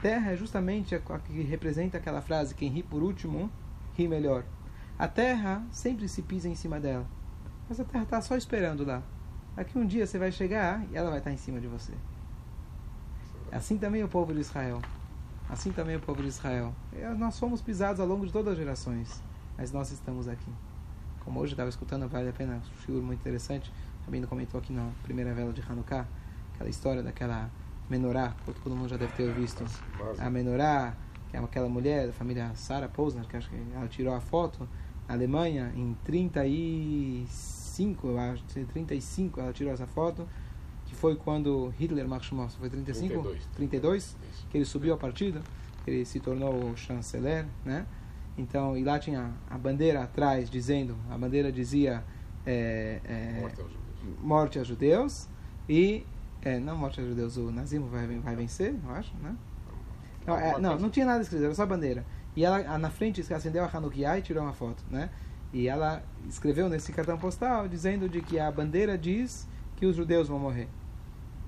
terra 0.00 0.32
é 0.32 0.36
justamente 0.36 0.94
a, 0.94 0.98
a 0.98 1.18
que 1.18 1.42
representa 1.42 1.98
aquela 1.98 2.22
frase: 2.22 2.54
quem 2.54 2.68
ri 2.68 2.82
por 2.82 3.02
último, 3.02 3.50
ri 3.94 4.08
melhor. 4.08 4.44
A 4.98 5.08
terra 5.08 5.62
sempre 5.70 6.08
se 6.08 6.22
pisa 6.22 6.48
em 6.48 6.54
cima 6.54 6.80
dela. 6.80 7.06
Mas 7.68 7.80
a 7.80 7.84
terra 7.84 8.04
está 8.04 8.20
só 8.20 8.36
esperando 8.36 8.84
lá. 8.84 9.02
Aqui 9.56 9.78
um 9.78 9.86
dia 9.86 10.06
você 10.06 10.18
vai 10.18 10.32
chegar 10.32 10.84
e 10.90 10.96
ela 10.96 11.10
vai 11.10 11.18
estar 11.18 11.32
em 11.32 11.36
cima 11.36 11.60
de 11.60 11.66
você. 11.66 11.92
Assim 13.52 13.78
também 13.78 14.02
o 14.02 14.08
povo 14.08 14.34
de 14.34 14.40
Israel. 14.40 14.82
Assim 15.48 15.70
também 15.72 15.96
o 15.96 16.00
povo 16.00 16.22
de 16.22 16.28
Israel. 16.28 16.74
Nós 17.16 17.38
fomos 17.38 17.62
pisados 17.62 18.00
ao 18.00 18.06
longo 18.06 18.26
de 18.26 18.32
todas 18.32 18.52
as 18.52 18.58
gerações, 18.58 19.22
mas 19.56 19.70
nós 19.70 19.92
estamos 19.92 20.26
aqui. 20.26 20.50
Como 21.24 21.40
hoje 21.40 21.52
estava 21.52 21.68
escutando, 21.68 22.08
vale 22.08 22.28
a 22.28 22.32
pena, 22.32 22.56
um 22.56 22.78
filme 22.82 23.00
muito 23.00 23.20
interessante. 23.20 23.72
Também 24.04 24.22
comentou 24.24 24.60
aqui 24.60 24.72
na 24.72 24.90
primeira 25.02 25.32
vela 25.32 25.52
de 25.52 25.62
Hanukkah, 25.62 26.06
aquela 26.54 26.68
história 26.68 27.02
daquela 27.02 27.48
menorá, 27.88 28.34
todo 28.62 28.74
mundo 28.74 28.88
já 28.88 28.96
deve 28.96 29.12
ter 29.12 29.32
visto. 29.32 29.64
A 30.18 30.28
menorá, 30.28 30.94
que 31.30 31.36
é 31.36 31.40
aquela 31.40 31.68
mulher 31.68 32.08
da 32.08 32.12
família 32.12 32.50
Sarah 32.54 32.88
Posner, 32.88 33.26
que 33.26 33.36
acho 33.36 33.48
que 33.48 33.56
ela 33.74 33.88
tirou 33.88 34.14
a 34.14 34.20
foto 34.20 34.68
Alemanha 35.08 35.72
em 35.76 35.96
35, 36.04 38.08
eu 38.08 38.18
acho, 38.18 38.42
35 38.44 39.40
ela 39.40 39.52
tirou 39.52 39.72
essa 39.72 39.86
foto, 39.86 40.26
que 40.86 40.94
foi 40.94 41.16
quando 41.16 41.72
Hitler 41.78 42.08
marchou, 42.08 42.48
foi 42.48 42.70
35? 42.70 43.22
32. 43.22 43.46
32 43.54 44.16
que 44.50 44.58
ele 44.58 44.64
subiu 44.64 44.94
a 44.94 44.96
partida, 44.96 45.42
ele 45.86 46.04
se 46.04 46.20
tornou 46.20 46.76
chanceler, 46.76 47.46
né? 47.64 47.86
Então, 48.36 48.76
e 48.76 48.82
lá 48.82 48.98
tinha 48.98 49.32
a 49.48 49.56
bandeira 49.56 50.02
atrás 50.02 50.50
dizendo, 50.50 50.96
a 51.10 51.16
bandeira 51.16 51.52
dizia 51.52 52.02
é, 52.44 53.00
é, 53.04 53.40
morte, 53.40 53.60
aos 53.60 53.70
morte, 54.22 54.58
aos 54.58 54.68
judeus 54.68 55.28
e 55.68 56.04
é, 56.42 56.58
não 56.58 56.76
morte 56.76 57.00
aos 57.00 57.08
judeus, 57.08 57.36
o 57.36 57.50
nazismo 57.50 57.86
vai, 57.88 58.06
vai 58.06 58.34
vencer, 58.34 58.74
eu 58.84 58.90
acho, 58.90 59.14
né? 59.22 59.36
Não, 60.26 60.36
é, 60.36 60.58
não, 60.58 60.78
não 60.78 60.90
tinha 60.90 61.06
nada 61.06 61.22
escrito, 61.22 61.44
era 61.44 61.54
só 61.54 61.62
a 61.62 61.66
bandeira. 61.66 62.04
E 62.36 62.44
ela 62.44 62.78
na 62.78 62.90
frente 62.90 63.20
acendeu 63.32 63.64
a 63.64 63.70
Hanukkah 63.72 64.18
e 64.18 64.22
tirou 64.22 64.42
uma 64.42 64.52
foto, 64.52 64.84
né? 64.90 65.10
E 65.52 65.68
ela 65.68 66.02
escreveu 66.28 66.68
nesse 66.68 66.92
cartão 66.92 67.16
postal 67.16 67.68
dizendo 67.68 68.08
de 68.08 68.20
que 68.20 68.38
a 68.38 68.50
bandeira 68.50 68.98
diz 68.98 69.48
que 69.76 69.86
os 69.86 69.94
judeus 69.94 70.28
vão 70.28 70.38
morrer. 70.38 70.68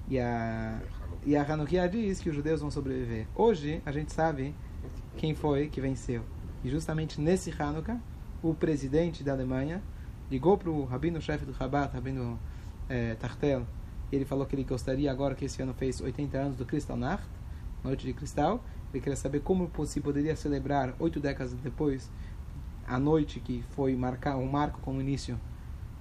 E 0.08 0.18
a 0.18 0.80
e 1.24 1.34
a 1.34 1.42
Hanukkah 1.42 1.88
diz 1.88 2.20
que 2.20 2.28
os 2.28 2.36
judeus 2.36 2.60
vão 2.60 2.70
sobreviver. 2.70 3.26
Hoje 3.34 3.82
a 3.84 3.90
gente 3.90 4.12
sabe 4.12 4.54
quem 5.16 5.34
foi 5.34 5.68
que 5.68 5.80
venceu. 5.80 6.22
E 6.62 6.70
justamente 6.70 7.20
nesse 7.20 7.50
Hanukkah, 7.50 8.00
o 8.42 8.54
presidente 8.54 9.24
da 9.24 9.32
Alemanha 9.32 9.82
ligou 10.30 10.56
para 10.56 10.70
o 10.70 10.84
rabino-chefe 10.84 11.44
do 11.44 11.52
Rabat, 11.52 11.92
rabino 11.92 12.38
é, 12.88 13.14
Tartel, 13.16 13.66
ele 14.10 14.24
falou 14.24 14.46
que 14.46 14.54
ele 14.54 14.64
gostaria 14.64 15.10
agora 15.10 15.34
que 15.34 15.44
esse 15.44 15.60
ano 15.60 15.74
fez 15.74 16.00
80 16.00 16.38
anos 16.38 16.56
do 16.56 16.64
Kristallnacht, 16.64 17.26
Noite 17.82 18.06
de 18.06 18.12
Cristal, 18.12 18.62
ele 18.92 19.02
queria 19.02 19.16
saber 19.16 19.40
como 19.40 19.70
se 19.84 20.00
poderia 20.00 20.34
celebrar 20.36 20.94
oito 20.98 21.20
décadas 21.20 21.52
depois 21.54 22.10
a 22.86 22.98
noite 22.98 23.40
que 23.40 23.62
foi 23.70 23.96
marcar 23.96 24.36
um 24.36 24.48
marco 24.48 24.80
como 24.80 25.00
início 25.00 25.38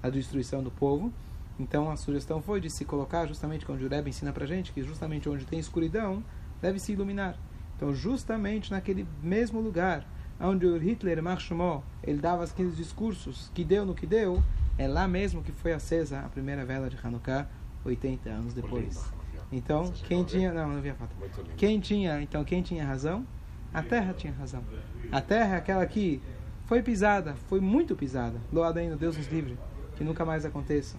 da 0.01 0.09
destruição 0.09 0.63
do 0.63 0.71
povo. 0.71 1.11
Então 1.59 1.89
a 1.89 1.97
sugestão 1.97 2.41
foi 2.41 2.59
de 2.59 2.69
se 2.69 2.85
colocar 2.85 3.25
justamente 3.25 3.65
como 3.65 3.77
o 3.77 3.81
Jureb 3.81 4.07
ensina 4.07 4.31
para 4.31 4.45
gente 4.45 4.71
que 4.71 4.83
justamente 4.83 5.27
onde 5.27 5.45
tem 5.45 5.59
escuridão 5.59 6.23
deve 6.61 6.79
se 6.79 6.91
iluminar. 6.91 7.37
Então 7.75 7.93
justamente 7.93 8.71
naquele 8.71 9.07
mesmo 9.21 9.59
lugar 9.59 10.05
onde 10.39 10.65
o 10.65 10.77
Hitler 10.77 11.23
marchou, 11.23 11.83
ele 12.03 12.19
dava 12.19 12.43
aqueles 12.43 12.75
discursos 12.75 13.49
que 13.53 13.63
deu 13.63 13.85
no 13.85 13.95
que 13.95 14.05
deu, 14.05 14.43
é 14.77 14.87
lá 14.87 15.07
mesmo 15.07 15.41
que 15.41 15.51
foi 15.51 15.73
acesa 15.73 16.19
a 16.19 16.29
primeira 16.29 16.65
vela 16.65 16.89
de 16.89 16.97
Hanukkah 17.01 17.47
80 17.85 18.29
anos 18.29 18.53
depois. 18.53 19.14
Então, 19.51 19.91
quem 20.07 20.23
tinha. 20.23 20.53
Não, 20.53 20.69
não 20.69 20.77
havia 20.77 20.95
foto. 20.95 21.15
Quem 21.55 21.79
tinha, 21.79 22.21
então, 22.21 22.43
quem 22.43 22.61
tinha 22.61 22.85
razão? 22.85 23.25
A 23.73 23.81
terra 23.81 24.13
tinha 24.13 24.33
razão. 24.33 24.63
A 25.11 25.21
terra 25.21 25.55
é 25.55 25.57
aquela 25.57 25.85
que 25.85 26.21
foi 26.65 26.81
pisada, 26.81 27.35
foi 27.47 27.59
muito 27.59 27.95
pisada. 27.95 28.39
Loado 28.51 28.79
ainda, 28.79 28.95
Deus 28.95 29.17
nos 29.17 29.27
livre. 29.27 29.57
Que 29.95 30.03
nunca 30.03 30.25
mais 30.25 30.45
aconteça. 30.45 30.97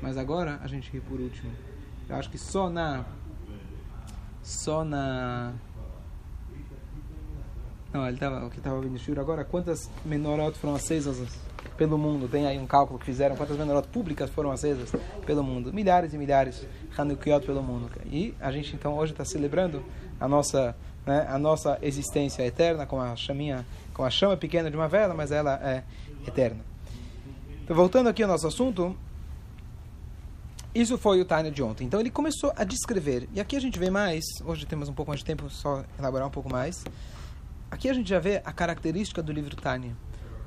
Mas 0.00 0.16
agora 0.16 0.60
a 0.62 0.66
gente 0.66 0.90
ri 0.90 1.00
por 1.00 1.18
último. 1.18 1.50
Eu 2.08 2.16
acho 2.16 2.30
que 2.30 2.38
só 2.38 2.68
na. 2.68 3.04
Só 4.42 4.84
na. 4.84 5.52
Não, 7.92 8.06
ele 8.06 8.18
tava, 8.18 8.44
o 8.44 8.50
que 8.50 8.58
estava 8.58 8.76
ouvindo 8.76 8.96
o 8.96 9.20
agora, 9.20 9.44
quantas 9.44 9.90
menorotes 10.04 10.60
foram 10.60 10.74
acesas 10.74 11.18
pelo 11.76 11.98
mundo. 11.98 12.28
Tem 12.28 12.46
aí 12.46 12.58
um 12.58 12.66
cálculo 12.66 12.98
que 12.98 13.04
fizeram 13.04 13.36
quantas 13.36 13.56
menorotas 13.56 13.90
públicas 13.90 14.30
foram 14.30 14.50
acesas 14.50 14.92
pelo 15.24 15.42
mundo. 15.42 15.72
Milhares 15.72 16.14
e 16.14 16.18
milhares 16.18 16.66
Hanukkot 16.96 17.44
pelo 17.44 17.62
mundo. 17.62 17.90
E 18.06 18.34
a 18.40 18.50
gente 18.50 18.74
então 18.74 18.96
hoje 18.96 19.12
está 19.12 19.24
celebrando 19.24 19.82
a 20.20 20.26
nossa, 20.26 20.76
né, 21.04 21.26
a 21.28 21.38
nossa 21.38 21.78
existência 21.82 22.42
eterna 22.44 22.86
com 22.86 23.00
a 23.00 23.14
chaminha, 23.16 23.66
com 23.92 24.04
a 24.04 24.10
chama 24.10 24.36
pequena 24.36 24.70
de 24.70 24.76
uma 24.76 24.88
vela, 24.88 25.14
mas 25.14 25.30
ela 25.30 25.54
é 25.62 25.82
eterna. 26.26 26.60
Então, 27.64 27.76
voltando 27.76 28.08
aqui 28.08 28.22
ao 28.22 28.28
nosso 28.28 28.46
assunto, 28.46 28.96
isso 30.74 30.96
foi 30.98 31.20
o 31.20 31.24
Tânia 31.24 31.50
de 31.50 31.62
ontem. 31.62 31.84
Então 31.84 32.00
ele 32.00 32.10
começou 32.10 32.52
a 32.56 32.64
descrever. 32.64 33.28
E 33.34 33.40
aqui 33.40 33.56
a 33.56 33.60
gente 33.60 33.78
vê 33.78 33.90
mais, 33.90 34.24
hoje 34.44 34.66
temos 34.66 34.88
um 34.88 34.92
pouco 34.92 35.10
mais 35.10 35.20
de 35.20 35.24
tempo, 35.24 35.48
só 35.50 35.84
elaborar 35.98 36.28
um 36.28 36.30
pouco 36.30 36.50
mais. 36.50 36.84
Aqui 37.70 37.88
a 37.88 37.92
gente 37.92 38.08
já 38.08 38.18
vê 38.18 38.40
a 38.44 38.52
característica 38.52 39.22
do 39.22 39.32
livro 39.32 39.56
Tânia 39.56 39.96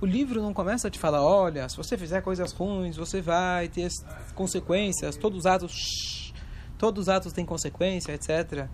o 0.01 0.05
livro 0.05 0.41
não 0.41 0.53
começa 0.53 0.87
a 0.87 0.91
te 0.91 0.97
falar, 0.97 1.21
olha, 1.21 1.67
se 1.67 1.75
você 1.75 1.97
fizer 1.97 2.21
coisas 2.21 2.51
ruins, 2.51 2.95
você 2.95 3.21
vai 3.21 3.67
ter 3.67 3.89
consequências, 4.33 5.17
todos 5.17 5.39
os 5.39 5.45
atos, 5.45 5.71
shh, 5.71 6.33
todos 6.77 7.03
os 7.03 7.09
atos 7.09 7.33
têm 7.33 7.45
consequência, 7.45 8.13
etc. 8.13 8.67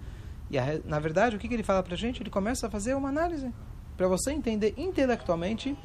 E 0.50 0.58
a, 0.58 0.80
na 0.86 1.00
verdade, 1.00 1.36
o 1.36 1.40
que, 1.40 1.48
que 1.48 1.54
ele 1.54 1.64
fala 1.64 1.82
pra 1.82 1.96
gente? 1.96 2.22
Ele 2.22 2.30
começa 2.30 2.68
a 2.68 2.70
fazer 2.70 2.94
uma 2.94 3.10
análise 3.10 3.52
para 3.98 4.08
você 4.08 4.32
entender 4.32 4.74
intelectualmente. 4.78 5.76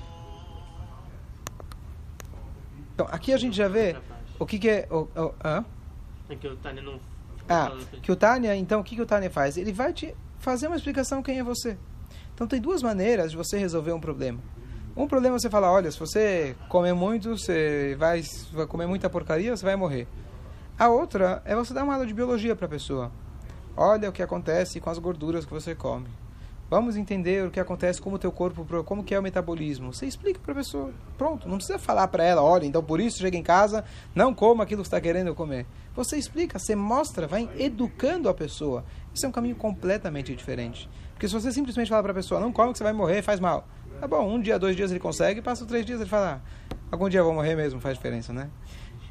Então, 2.95 3.07
aqui 3.11 3.33
a 3.33 3.39
gente 3.39 3.57
já 3.57 3.69
vê 3.69 3.97
o 4.39 4.45
que, 4.45 4.59
que 4.59 4.69
é. 4.69 4.89
O, 4.91 5.09
o, 5.19 5.35
ah? 5.43 5.65
É 6.29 6.37
que 6.37 6.47
o 6.47 6.57
Tânia 6.57 6.83
não. 6.83 7.01
Ah, 7.49 7.73
que 8.03 8.13
o 8.13 8.17
Tânia, 8.17 8.55
então, 8.55 8.81
o 8.81 8.85
que, 8.85 8.95
que 8.95 9.03
o 9.03 9.07
Tânia 9.07 9.31
faz? 9.31 9.57
Ele 9.57 9.73
vai 9.73 9.93
te 9.93 10.15
fazer 10.39 10.67
uma 10.67 10.77
explicação 10.77 11.23
quem 11.23 11.39
é 11.39 11.43
você. 11.43 11.77
Então, 12.35 12.47
tem 12.47 12.61
duas 12.61 12.83
maneiras 12.83 13.31
de 13.31 13.37
você 13.37 13.59
resolver 13.59 13.93
um 13.93 14.01
problema. 14.01 14.41
Um 15.01 15.09
problema 15.09 15.37
é 15.37 15.39
você 15.39 15.49
falar, 15.49 15.73
olha, 15.73 15.91
se 15.91 15.99
você 15.99 16.55
comer 16.69 16.93
muito, 16.93 17.31
você 17.31 17.97
vai, 17.99 18.23
vai 18.53 18.67
comer 18.67 18.87
muita 18.87 19.09
porcaria, 19.09 19.57
você 19.57 19.65
vai 19.65 19.75
morrer. 19.75 20.07
A 20.79 20.91
outra 20.91 21.41
é 21.47 21.57
você 21.57 21.73
dar 21.73 21.85
uma 21.85 21.95
aula 21.95 22.05
de 22.05 22.13
biologia 22.13 22.55
para 22.55 22.67
a 22.67 22.69
pessoa. 22.69 23.11
Olha 23.75 24.11
o 24.11 24.13
que 24.13 24.23
acontece 24.23 24.79
com 24.79 24.91
as 24.91 24.99
gorduras 24.99 25.47
que 25.47 25.51
você 25.55 25.75
come. 25.75 26.07
Vamos 26.69 26.99
entender 26.99 27.47
o 27.47 27.51
que 27.51 27.59
acontece 27.59 27.99
com 27.99 28.13
o 28.13 28.19
teu 28.19 28.31
corpo, 28.31 28.63
como 28.85 29.03
que 29.03 29.15
é 29.15 29.19
o 29.19 29.23
metabolismo. 29.23 29.91
Você 29.91 30.05
explica 30.05 30.39
para 30.39 30.53
a 30.53 30.57
pessoa. 30.57 30.93
Pronto, 31.17 31.49
não 31.49 31.57
precisa 31.57 31.79
falar 31.79 32.07
para 32.09 32.23
ela, 32.23 32.43
olha, 32.43 32.67
então 32.67 32.83
por 32.83 33.01
isso 33.01 33.21
chega 33.21 33.39
em 33.39 33.43
casa, 33.43 33.83
não 34.15 34.35
coma 34.35 34.65
aquilo 34.65 34.83
que 34.83 34.89
está 34.89 35.01
querendo 35.01 35.35
comer. 35.35 35.65
Você 35.95 36.19
explica, 36.19 36.59
você 36.59 36.77
mostra, 36.77 37.27
vai 37.27 37.49
educando 37.59 38.29
a 38.29 38.35
pessoa. 38.35 38.85
Isso 39.15 39.25
é 39.25 39.29
um 39.31 39.33
caminho 39.33 39.57
completamente 39.57 40.37
diferente. 40.37 40.91
Porque 41.15 41.27
se 41.27 41.33
você 41.33 41.51
simplesmente 41.51 41.89
falar 41.89 42.03
para 42.03 42.13
a 42.13 42.15
pessoa, 42.15 42.39
não 42.39 42.53
come 42.53 42.73
que 42.73 42.79
você 42.79 42.85
vai 42.85 42.93
morrer, 42.93 43.23
faz 43.23 43.41
mal. 43.41 43.67
Tá 44.01 44.09
bom, 44.09 44.27
um 44.27 44.41
dia, 44.41 44.59
dois 44.59 44.75
dias 44.75 44.91
ele 44.91 44.99
consegue, 44.99 45.43
passa 45.43 45.67
três 45.67 45.85
dias 45.85 46.01
ele 46.01 46.09
fala, 46.09 46.43
ah, 46.43 46.77
algum 46.91 47.07
dia 47.07 47.21
eu 47.21 47.25
vou 47.25 47.35
morrer 47.35 47.55
mesmo, 47.55 47.79
faz 47.83 47.97
diferença, 47.97 48.33
né? 48.33 48.49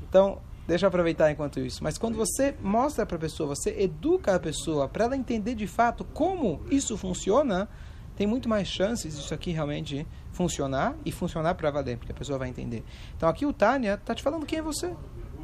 Então, 0.01 0.41
deixa 0.67 0.85
eu 0.85 0.87
aproveitar 0.87 1.29
enquanto 1.29 1.59
isso. 1.59 1.83
Mas 1.83 1.95
quando 1.99 2.15
você 2.15 2.55
mostra 2.59 3.05
para 3.05 3.15
a 3.15 3.19
pessoa, 3.19 3.55
você 3.55 3.69
educa 3.79 4.33
a 4.33 4.39
pessoa 4.39 4.89
para 4.89 5.05
ela 5.05 5.15
entender 5.15 5.53
de 5.53 5.67
fato 5.67 6.03
como 6.05 6.59
isso 6.71 6.97
funciona, 6.97 7.69
tem 8.15 8.25
muito 8.25 8.49
mais 8.49 8.67
chances 8.67 9.15
disso 9.15 9.31
aqui 9.31 9.51
realmente 9.51 10.07
funcionar 10.31 10.95
e 11.05 11.11
funcionar 11.11 11.53
para 11.53 11.69
valer, 11.69 11.97
porque 11.97 12.11
a 12.11 12.15
pessoa 12.15 12.39
vai 12.39 12.49
entender. 12.49 12.83
Então 13.15 13.29
aqui 13.29 13.45
o 13.45 13.53
Tânia 13.53 13.93
está 13.93 14.15
te 14.15 14.23
falando 14.23 14.43
quem 14.47 14.57
é 14.57 14.63
você. 14.63 14.91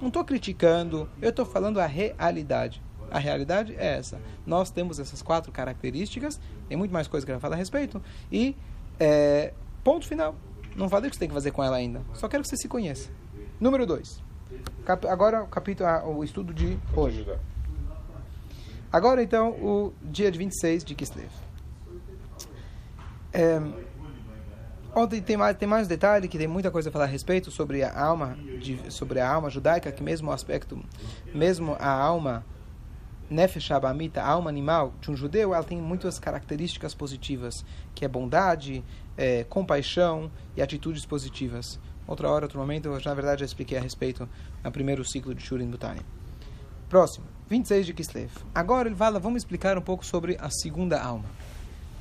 Não 0.02 0.08
estou 0.08 0.26
criticando, 0.26 1.08
eu 1.22 1.30
estou 1.30 1.46
falando 1.46 1.80
a 1.80 1.86
realidade. 1.86 2.82
A 3.12 3.20
realidade 3.20 3.76
é 3.78 3.96
essa. 3.98 4.20
Nós 4.44 4.72
temos 4.72 5.00
essas 5.00 5.22
quatro 5.22 5.52
características, 5.52 6.40
tem 6.68 6.76
muito 6.76 6.92
mais 6.92 7.08
coisa 7.08 7.24
que 7.24 7.32
ela 7.32 7.40
fala 7.40 7.54
a 7.54 7.58
respeito, 7.58 8.02
e 8.32 8.56
é, 9.00 9.54
ponto 9.84 10.08
final. 10.08 10.36
Não 10.76 10.90
falei 10.90 11.08
o 11.08 11.10
que 11.10 11.16
você 11.16 11.20
tem 11.20 11.30
que 11.30 11.34
fazer 11.34 11.52
com 11.52 11.64
ela 11.64 11.78
ainda. 11.78 12.02
Só 12.14 12.28
quero 12.28 12.44
que 12.44 12.50
você 12.50 12.58
se 12.58 12.68
conheça. 12.68 13.10
Número 13.60 13.86
2. 13.86 14.22
Agora 15.10 15.44
o 15.44 15.48
capítulo, 15.48 15.90
ah, 15.90 16.06
o 16.06 16.24
estudo 16.24 16.54
de 16.54 16.78
hoje. 16.96 17.26
Agora 18.92 19.24
então 19.24 19.52
o 19.52 19.94
dia 20.02 20.32
de 20.32 20.38
26 20.38 20.84
de 20.84 20.96
Kislev. 20.96 21.30
É, 23.34 23.60
ontem 24.94 25.22
tem 25.22 25.36
mais 25.36 25.58
tem 25.58 25.68
mais 25.68 25.88
detalhe 25.88 26.28
que 26.28 26.38
tem 26.38 26.48
muita 26.48 26.72
coisa 26.72 26.90
a 26.90 26.92
falar 26.92 27.06
a 27.06 27.08
respeito 27.08 27.52
sobre 27.52 27.84
a 27.84 28.00
alma 28.00 28.38
de, 28.62 28.80
sobre 28.94 29.20
a 29.20 29.30
alma 29.30 29.50
judaica 29.50 29.92
que 29.92 30.02
mesmo 30.02 30.30
o 30.30 30.34
aspecto 30.34 30.82
mesmo 31.34 31.76
a 31.78 31.90
alma 31.90 32.46
Nefesh 33.30 33.72
Abamita, 33.72 34.22
a 34.22 34.30
alma 34.30 34.50
animal 34.50 34.94
de 35.02 35.10
um 35.10 35.16
judeu, 35.16 35.54
ela 35.54 35.64
tem 35.64 35.82
muitas 35.82 36.20
características 36.20 36.94
positivas, 36.94 37.66
que 37.94 38.06
é 38.06 38.08
bondade, 38.08 38.84
é, 39.18 39.44
compaixão 39.46 40.32
e 40.56 40.62
atitudes 40.62 41.06
positivas. 41.06 41.80
Outra 42.08 42.30
hora, 42.30 42.46
outro 42.46 42.60
momento, 42.60 42.88
eu 42.88 43.02
na 43.04 43.14
verdade 43.14 43.40
já 43.40 43.46
expliquei 43.46 43.78
a 43.78 43.82
respeito 43.82 44.30
no 44.64 44.72
primeiro 44.72 45.04
ciclo 45.04 45.34
de 45.34 45.42
Shurin 45.42 45.70
Butani. 45.70 46.02
Próximo, 46.88 47.26
26 47.50 47.88
de 47.88 47.94
Kislev. 47.94 48.32
Agora 48.54 48.88
ele 48.88 48.96
fala, 48.96 49.20
vamos 49.20 49.38
explicar 49.38 49.78
um 49.78 49.82
pouco 49.82 50.06
sobre 50.06 50.38
a 50.40 50.50
segunda 50.52 51.02
alma. 51.02 51.26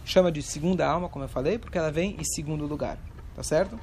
Chama 0.04 0.30
de 0.30 0.42
segunda 0.42 0.86
alma, 0.86 1.08
como 1.08 1.24
eu 1.24 1.28
falei, 1.28 1.58
porque 1.58 1.78
ela 1.78 1.90
vem 1.90 2.16
em 2.20 2.24
segundo 2.24 2.66
lugar. 2.66 2.98
Tá 3.34 3.42
certo? 3.42 3.80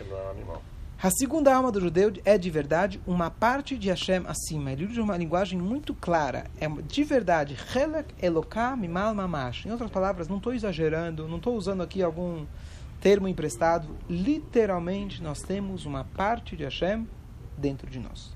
Ele 0.00 0.10
não 0.10 0.18
é 0.18 0.22
um 0.22 0.30
animal. 0.30 0.62
A 1.02 1.10
segunda 1.10 1.54
alma 1.54 1.70
do 1.70 1.78
judeu 1.78 2.10
é 2.24 2.38
de 2.38 2.48
verdade 2.48 2.98
uma 3.06 3.30
parte 3.30 3.76
de 3.76 3.90
Hashem 3.90 4.22
acima. 4.26 4.72
Ele 4.72 4.86
usa 4.86 5.02
uma 5.02 5.16
linguagem 5.16 5.58
muito 5.58 5.94
clara. 5.94 6.46
É 6.58 6.66
de 6.68 7.04
verdade. 7.04 7.54
Mimal 8.78 9.14
Mamash. 9.14 9.66
Em 9.66 9.70
outras 9.70 9.90
palavras, 9.90 10.26
não 10.26 10.38
estou 10.38 10.54
exagerando, 10.54 11.28
não 11.28 11.36
estou 11.36 11.54
usando 11.54 11.82
aqui 11.82 12.02
algum 12.02 12.46
termo 12.98 13.28
emprestado. 13.28 13.88
Literalmente, 14.08 15.22
nós 15.22 15.42
temos 15.42 15.84
uma 15.84 16.02
parte 16.02 16.56
de 16.56 16.64
Hashem 16.64 17.06
dentro 17.58 17.90
de 17.90 17.98
nós. 17.98 18.34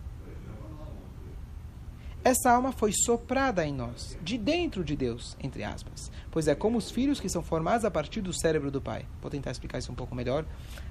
Essa 2.22 2.50
alma 2.50 2.70
foi 2.70 2.92
soprada 2.92 3.64
em 3.64 3.72
nós, 3.72 4.18
de 4.22 4.36
dentro 4.36 4.84
de 4.84 4.94
Deus, 4.94 5.34
entre 5.42 5.64
aspas. 5.64 6.12
Pois 6.30 6.46
é 6.48 6.54
como 6.54 6.76
os 6.76 6.90
filhos 6.90 7.18
que 7.18 7.30
são 7.30 7.42
formados 7.42 7.82
a 7.82 7.90
partir 7.90 8.20
do 8.20 8.30
cérebro 8.30 8.70
do 8.70 8.78
pai. 8.78 9.06
Vou 9.22 9.30
tentar 9.30 9.50
explicar 9.50 9.78
isso 9.78 9.90
um 9.90 9.94
pouco 9.94 10.14
melhor. 10.14 10.44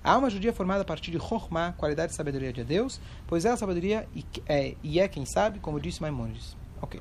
A 0.04 0.14
alma 0.14 0.32
judia 0.32 0.50
é 0.50 0.54
formada 0.54 0.82
a 0.82 0.86
partir 0.86 1.12
de 1.12 1.20
Chokhmah, 1.20 1.74
qualidade 1.74 2.14
de 2.14 2.18
sabedoria 2.18 2.52
de 2.52 2.64
Deus, 2.64 3.00
pois 3.28 3.46
é 3.46 3.50
a 3.50 3.58
sabedoria 3.58 4.08
e 4.16 4.26
é, 4.48 4.76
e 4.82 5.00
é 5.00 5.08
quem 5.08 5.24
sabe, 5.24 5.60
como 5.60 5.80
disse 5.80 6.02
Maimonides. 6.02 6.58
Ok. 6.82 7.00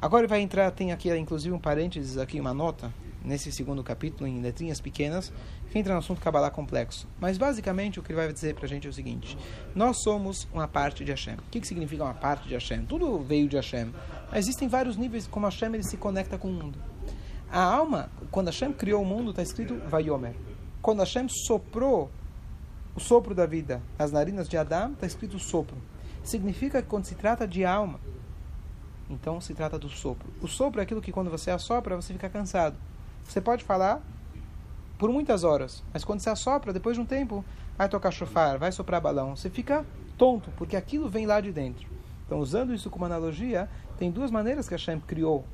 Agora 0.00 0.28
vai 0.28 0.40
entrar, 0.40 0.70
tem 0.70 0.92
aqui 0.92 1.10
inclusive 1.16 1.52
um 1.52 1.58
parênteses, 1.58 2.18
aqui 2.18 2.38
uma 2.38 2.54
nota, 2.54 2.92
nesse 3.24 3.50
segundo 3.50 3.82
capítulo, 3.82 4.28
em 4.28 4.40
letrinhas 4.40 4.80
pequenas, 4.80 5.32
que 5.70 5.78
entra 5.78 5.94
no 5.94 6.00
assunto 6.00 6.20
Kabbalah 6.20 6.50
complexo. 6.50 7.08
Mas 7.18 7.38
basicamente 7.38 7.98
o 7.98 8.02
que 8.02 8.12
ele 8.12 8.20
vai 8.20 8.32
dizer 8.32 8.54
para 8.54 8.66
a 8.66 8.68
gente 8.68 8.86
é 8.86 8.90
o 8.90 8.92
seguinte: 8.92 9.36
nós 9.74 10.02
somos 10.02 10.46
uma 10.52 10.68
parte 10.68 11.04
de 11.04 11.10
Hashem. 11.10 11.36
O 11.36 11.50
que, 11.50 11.60
que 11.60 11.66
significa 11.66 12.04
uma 12.04 12.14
parte 12.14 12.46
de 12.46 12.54
Hashem? 12.54 12.84
Tudo 12.84 13.18
veio 13.20 13.48
de 13.48 13.56
Hashem. 13.56 13.92
Mas 14.30 14.44
existem 14.44 14.68
vários 14.68 14.96
níveis 14.96 15.26
como 15.26 15.46
Hashem 15.46 15.74
ele 15.74 15.82
se 15.82 15.96
conecta 15.96 16.36
com 16.36 16.48
o 16.48 16.52
mundo. 16.52 16.78
A 17.50 17.62
alma, 17.62 18.10
quando 18.30 18.48
Hashem 18.48 18.72
criou 18.72 19.02
o 19.02 19.06
mundo, 19.06 19.30
está 19.30 19.42
escrito 19.42 19.76
Vayomer. 19.88 20.34
Quando 20.82 21.00
Hashem 21.00 21.28
soprou 21.28 22.10
o 22.94 23.00
sopro 23.00 23.34
da 23.34 23.46
vida 23.46 23.82
nas 23.98 24.12
narinas 24.12 24.48
de 24.48 24.56
Adão, 24.56 24.92
está 24.92 25.06
escrito 25.06 25.38
sopro. 25.38 25.76
Significa 26.22 26.82
que 26.82 26.88
quando 26.88 27.04
se 27.04 27.14
trata 27.14 27.46
de 27.46 27.64
alma, 27.64 28.00
então 29.08 29.40
se 29.40 29.54
trata 29.54 29.78
do 29.78 29.88
sopro. 29.88 30.32
O 30.40 30.48
sopro 30.48 30.80
é 30.80 30.84
aquilo 30.84 31.00
que 31.00 31.12
quando 31.12 31.30
você 31.30 31.50
assopra, 31.50 31.96
você 31.96 32.12
fica 32.12 32.28
cansado. 32.28 32.76
Você 33.24 33.40
pode 33.40 33.64
falar 33.64 34.00
por 34.98 35.10
muitas 35.10 35.42
horas, 35.42 35.82
mas 35.92 36.04
quando 36.04 36.20
você 36.20 36.30
assopra, 36.30 36.72
depois 36.72 36.96
de 36.96 37.02
um 37.02 37.06
tempo, 37.06 37.44
vai 37.76 37.88
tocar 37.88 38.10
chofar, 38.10 38.58
vai 38.58 38.70
soprar 38.70 39.00
balão, 39.00 39.34
você 39.34 39.50
fica 39.50 39.84
tonto, 40.16 40.50
porque 40.56 40.76
aquilo 40.76 41.08
vem 41.08 41.26
lá 41.26 41.40
de 41.40 41.50
dentro. 41.50 41.88
Então, 42.26 42.38
usando 42.38 42.72
isso 42.72 42.88
como 42.88 43.04
analogia, 43.04 43.68
tem 43.98 44.10
duas 44.10 44.30
maneiras 44.30 44.68
que 44.68 44.74
Hashem 44.74 45.00
criou 45.00 45.44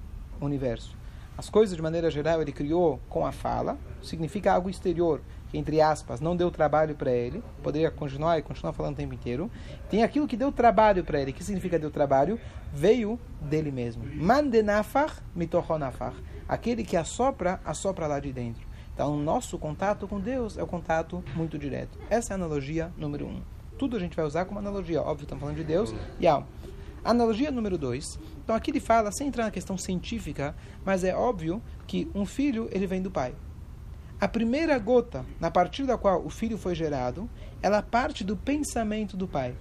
o 0.41 0.45
universo. 0.45 0.97
As 1.37 1.49
coisas, 1.49 1.75
de 1.75 1.83
maneira 1.83 2.11
geral, 2.11 2.43
ele 2.43 2.53
criou 2.53 3.01
com 3.09 3.25
a 3.25 3.33
fala, 3.33 3.79
significa 4.03 4.53
algo 4.53 4.69
exterior, 4.69 5.23
entre 5.53 5.81
aspas, 5.81 6.21
não 6.21 6.37
deu 6.37 6.51
trabalho 6.51 6.95
para 6.95 7.11
ele, 7.11 7.43
poderia 7.63 7.91
continuar 7.91 8.39
e 8.39 8.43
continuar 8.43 8.73
falando 8.73 8.95
o 8.95 8.97
tempo 8.97 9.15
inteiro. 9.15 9.51
Tem 9.89 10.03
aquilo 10.03 10.27
que 10.27 10.37
deu 10.37 10.53
trabalho 10.53 11.05
para 11.05 11.21
ele, 11.21 11.33
que 11.33 11.43
significa 11.43 11.79
deu 11.79 11.91
trabalho, 11.91 12.39
veio 12.73 13.19
dele 13.41 13.71
mesmo. 13.71 14.05
Mandenafar 14.15 15.23
mitohonafar. 15.35 16.15
Aquele 16.49 16.85
que 16.85 16.97
assopra, 16.97 17.61
assopra 17.65 18.07
lá 18.07 18.21
de 18.21 18.33
dentro. 18.33 18.69
Então, 18.95 19.15
o 19.15 19.23
nosso 19.23 19.59
contato 19.59 20.07
com 20.07 20.21
Deus 20.21 20.59
é 20.59 20.63
o 20.63 20.67
contato 20.67 21.25
muito 21.35 21.59
direto. 21.59 21.99
Essa 22.11 22.33
é 22.33 22.35
a 22.35 22.37
analogia 22.37 22.93
número 22.97 23.27
um. 23.27 23.41
Tudo 23.79 23.97
a 23.97 24.01
gente 24.01 24.15
vai 24.15 24.25
usar 24.25 24.45
como 24.45 24.59
analogia. 24.59 25.01
Óbvio, 25.01 25.25
estamos 25.25 25.41
falando 25.41 25.57
de 25.57 25.65
Deus 25.65 25.95
e 26.19 26.27
alma. 26.27 26.47
Analogia 27.03 27.51
número 27.51 27.79
dois. 27.79 28.19
Então, 28.45 28.55
aqui 28.55 28.71
ele 28.71 28.81
fala, 28.81 29.11
sem 29.11 29.29
entrar 29.29 29.45
na 29.45 29.51
questão 29.51 29.79
científica, 29.79 30.55
mas 30.85 31.03
é 31.03 31.15
óbvio 31.15 31.63
que 31.87 32.11
um 32.15 32.27
filho, 32.27 32.69
ele 32.71 32.87
vem 32.87 33.01
do 33.01 33.11
pai. 33.11 33.35
A 34.21 34.29
primeira 34.29 34.79
gota, 34.79 35.25
na 35.41 35.51
partir 35.51 35.85
da 35.85 35.97
qual 35.97 36.23
o 36.23 36.29
filho 36.29 36.59
foi 36.59 36.75
gerado, 36.75 37.29
ela 37.63 37.81
parte 37.81 38.23
do 38.23 38.37
pensamento 38.37 39.17
do 39.17 39.27
pai. 39.27 39.53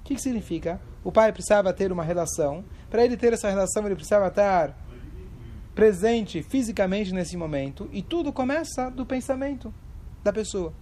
O 0.00 0.04
que, 0.04 0.16
que 0.16 0.20
significa? 0.20 0.80
O 1.04 1.12
pai 1.12 1.32
precisava 1.32 1.72
ter 1.72 1.92
uma 1.92 2.02
relação. 2.02 2.64
Para 2.90 3.04
ele 3.04 3.16
ter 3.16 3.32
essa 3.32 3.48
relação, 3.48 3.86
ele 3.86 3.94
precisava 3.94 4.26
estar 4.26 4.76
presente 5.76 6.42
fisicamente 6.42 7.14
nesse 7.14 7.36
momento 7.36 7.88
e 7.92 8.02
tudo 8.02 8.32
começa 8.32 8.90
do 8.90 9.06
pensamento 9.06 9.72
da 10.24 10.32
pessoa. 10.32 10.72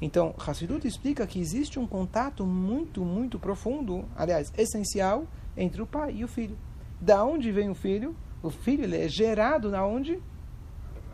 Então, 0.00 0.34
Hassidut 0.38 0.86
explica 0.86 1.26
que 1.26 1.38
existe 1.38 1.78
um 1.78 1.86
contato 1.86 2.46
muito, 2.46 3.04
muito 3.04 3.38
profundo, 3.38 4.04
aliás, 4.16 4.50
essencial, 4.56 5.26
entre 5.56 5.82
o 5.82 5.86
pai 5.86 6.14
e 6.16 6.24
o 6.24 6.28
filho. 6.28 6.56
Da 6.98 7.22
onde 7.22 7.52
vem 7.52 7.68
o 7.68 7.74
filho? 7.74 8.16
O 8.42 8.48
filho 8.48 8.82
ele 8.82 8.96
é 8.96 9.08
gerado 9.08 9.70
na 9.70 9.86
onde? 9.86 10.20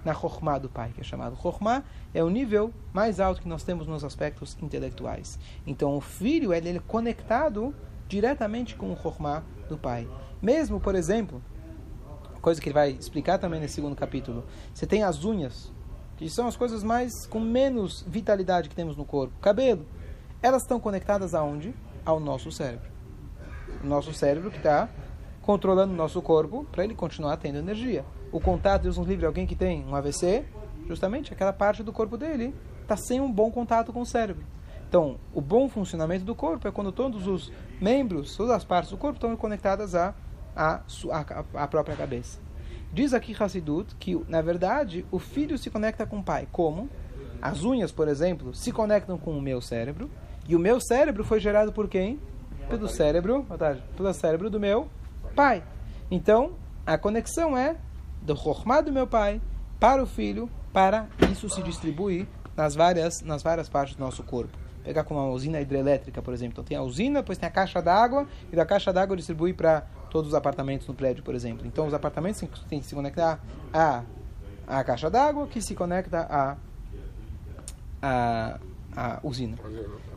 Na 0.05 0.15
Chokhmah 0.15 0.59
do 0.59 0.69
pai, 0.69 0.93
que 0.95 1.01
é 1.01 1.05
chamado 1.05 1.37
Chokhmah, 1.37 1.83
é 2.15 2.23
o 2.23 2.31
nível 2.31 2.73
mais 2.93 3.21
alto 3.21 3.43
que 3.43 3.49
nós 3.49 3.63
temos 3.63 3.87
nos 3.87 4.05
aspectos 4.05 4.57
intelectuais. 4.63 5.39
Então, 5.67 5.97
o 5.97 6.01
filho 6.01 6.53
ele, 6.53 6.69
ele 6.69 6.79
é 6.79 6.83
conectado 6.87 7.75
diretamente 8.09 8.75
com 8.77 8.93
o 8.93 8.97
Chokhmah 8.97 9.43
do 9.69 9.77
pai. 9.77 10.09
Mesmo, 10.41 10.81
por 10.81 10.95
exemplo, 10.95 11.43
coisa 12.41 12.61
que 12.61 12.69
ele 12.69 12.75
vai 12.75 12.91
explicar 12.91 13.39
também 13.39 13.61
nesse 13.61 13.75
segundo 13.75 13.97
capítulo. 13.97 14.45
Você 14.73 14.87
tem 14.87 15.03
as 15.03 15.25
unhas, 15.25 15.73
que 16.17 16.29
são 16.31 16.47
as 16.47 16.57
coisas 16.57 16.83
mais 16.83 17.27
com 17.27 17.41
menos 17.41 18.05
vitalidade 18.07 18.69
que 18.69 18.75
temos 18.75 18.97
no 18.97 19.05
corpo. 19.05 19.35
Cabelo, 19.41 19.85
elas 20.43 20.63
estão 20.63 20.81
conectadas 20.81 21.35
aonde? 21.35 21.75
Ao 22.05 22.19
nosso 22.19 22.51
cérebro. 22.51 22.89
O 23.83 23.87
nosso 23.87 24.13
cérebro 24.15 24.51
que 24.51 24.57
está 24.57 24.89
controlando 25.43 25.93
o 25.93 25.97
nosso 25.97 26.21
corpo 26.23 26.67
para 26.71 26.85
ele 26.85 26.95
continuar 26.95 27.37
tendo 27.37 27.59
energia. 27.59 28.05
O 28.31 28.41
contato, 28.41 28.83
Deus 28.83 28.99
nos 28.99 29.07
livre, 29.07 29.27
alguém 29.27 29.47
que 29.47 29.57
tem 29.57 29.85
um 29.87 29.95
AVC, 29.95 30.45
justamente 30.87 31.33
aquela 31.33 31.53
parte 31.53 31.83
do 31.83 31.93
corpo 31.93 32.17
dele 32.17 32.55
está 32.83 32.97
sem 32.97 33.21
um 33.21 33.31
bom 33.31 33.51
contato 33.51 33.93
com 33.93 34.01
o 34.01 34.07
cérebro. 34.07 34.45
Então, 34.89 35.19
o 35.35 35.41
bom 35.41 35.69
funcionamento 35.69 36.25
do 36.25 36.35
corpo 36.35 36.67
é 36.67 36.73
quando 36.73 36.91
todos 36.91 37.27
os 37.27 37.53
membros, 37.81 38.35
todas 38.37 38.53
as 38.53 38.65
partes 38.65 38.91
do 38.91 38.97
corpo 38.97 39.17
estão 39.17 39.37
conectadas 39.37 39.95
a, 39.95 40.15
a, 40.57 40.81
a 41.55 41.69
própria 41.69 41.95
cabeça. 41.95 42.39
Diz 42.91 43.13
aqui 43.13 43.37
Hassidut 43.39 43.95
que, 43.97 44.15
na 44.29 44.41
verdade, 44.41 45.05
o 45.11 45.19
filho 45.19 45.59
se 45.59 45.69
conecta 45.69 46.07
com 46.07 46.21
o 46.21 46.23
pai. 46.23 46.49
Como? 46.51 46.89
As 47.41 47.63
unhas, 47.63 47.93
por 47.93 48.09
exemplo, 48.09 48.55
se 48.55 48.73
conectam 48.73 49.19
com 49.19 49.37
o 49.37 49.43
meu 49.43 49.61
cérebro. 49.61 50.11
E 50.49 50.57
o 50.57 50.59
meu 50.59 50.81
cérebro 50.81 51.23
foi 51.23 51.39
gerado 51.39 51.71
por 51.71 51.87
quem? 51.87 52.19
Pelo 52.71 52.89
cérebro, 52.89 53.47
pelo 53.95 54.15
cérebro 54.15 54.49
do 54.49 54.59
meu 54.59 54.89
pai. 55.37 55.63
Então, 56.11 56.55
a 56.87 56.97
conexão 56.97 57.57
é 57.57 57.77
do 58.23 58.37
Chokhmah 58.37 58.81
do 58.81 58.93
meu 58.93 59.07
pai 59.07 59.41
para 59.79 60.03
o 60.03 60.07
filho, 60.07 60.51
para 60.73 61.07
isso 61.31 61.49
se 61.49 61.63
distribuir 61.63 62.27
nas 62.57 62.75
várias, 62.75 63.23
nas 63.23 63.43
várias 63.43 63.69
partes 63.69 63.95
do 63.95 64.01
nosso 64.01 64.23
corpo. 64.23 64.57
Pegar 64.83 65.05
com 65.05 65.15
uma 65.15 65.29
usina 65.29 65.61
hidrelétrica, 65.61 66.21
por 66.23 66.33
exemplo. 66.33 66.55
Então 66.55 66.65
tem 66.65 66.77
a 66.77 66.83
usina, 66.83 67.21
depois 67.21 67.39
tem 67.39 67.49
a 67.49 67.53
caixa 67.53 67.81
d'água, 67.81 68.27
e 68.53 68.57
da 68.57 68.65
caixa 68.65 68.93
d'água 68.93 69.17
distribui 69.17 69.53
para 69.53 69.83
todos 70.11 70.29
os 70.29 70.35
apartamentos 70.35 70.87
no 70.87 70.95
prédio, 70.95 71.23
por 71.23 71.35
exemplo. 71.35 71.67
Então 71.67 71.87
os 71.87 71.95
apartamentos 71.95 72.41
têm 72.69 72.81
que 72.81 72.87
se 72.87 72.95
conectar 72.95 73.39
a, 73.73 74.03
a 74.67 74.83
caixa 74.83 75.11
d'água, 75.11 75.47
que 75.47 75.61
se 75.61 75.75
conecta 75.75 76.27
a, 76.31 76.57
a, 78.03 78.59
a 78.97 79.21
usina. 79.23 79.57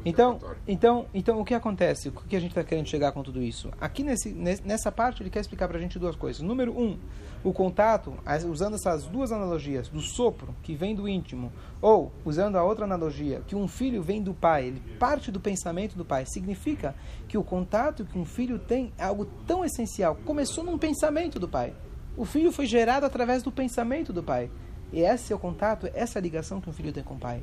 Então, 0.03 0.39
então, 0.67 1.05
então, 1.13 1.39
o 1.39 1.45
que 1.45 1.53
acontece? 1.53 2.09
O 2.09 2.11
que 2.11 2.35
a 2.35 2.39
gente 2.39 2.51
está 2.51 2.63
querendo 2.63 2.87
chegar 2.87 3.11
com 3.11 3.21
tudo 3.21 3.41
isso? 3.41 3.69
Aqui 3.79 4.03
nesse, 4.03 4.31
nessa 4.31 4.91
parte, 4.91 5.21
ele 5.21 5.29
quer 5.29 5.41
explicar 5.41 5.67
para 5.67 5.77
a 5.77 5.81
gente 5.81 5.99
duas 5.99 6.15
coisas. 6.15 6.41
Número 6.41 6.71
um, 6.71 6.97
o 7.43 7.53
contato, 7.53 8.13
usando 8.49 8.75
essas 8.75 9.05
duas 9.05 9.31
analogias, 9.31 9.89
do 9.89 10.01
sopro, 10.01 10.55
que 10.63 10.73
vem 10.73 10.95
do 10.95 11.07
íntimo, 11.07 11.51
ou 11.79 12.11
usando 12.25 12.55
a 12.55 12.63
outra 12.63 12.85
analogia, 12.85 13.41
que 13.47 13.55
um 13.55 13.67
filho 13.67 14.01
vem 14.01 14.23
do 14.23 14.33
pai, 14.33 14.67
ele 14.67 14.81
parte 14.97 15.31
do 15.31 15.39
pensamento 15.39 15.95
do 15.95 16.03
pai, 16.03 16.25
significa 16.25 16.95
que 17.27 17.37
o 17.37 17.43
contato 17.43 18.03
que 18.03 18.17
um 18.17 18.25
filho 18.25 18.57
tem 18.57 18.91
é 18.97 19.03
algo 19.03 19.25
tão 19.45 19.63
essencial. 19.63 20.15
Começou 20.25 20.63
num 20.63 20.79
pensamento 20.79 21.39
do 21.39 21.47
pai. 21.47 21.75
O 22.17 22.25
filho 22.25 22.51
foi 22.51 22.65
gerado 22.65 23.05
através 23.05 23.43
do 23.43 23.51
pensamento 23.51 24.11
do 24.11 24.23
pai. 24.23 24.49
E 24.91 25.01
esse 25.01 25.31
é 25.31 25.35
o 25.35 25.39
contato, 25.39 25.89
essa 25.93 26.17
é 26.17 26.19
a 26.19 26.23
ligação 26.23 26.59
que 26.59 26.69
um 26.69 26.73
filho 26.73 26.91
tem 26.91 27.03
com 27.03 27.13
o 27.13 27.19
pai. 27.19 27.41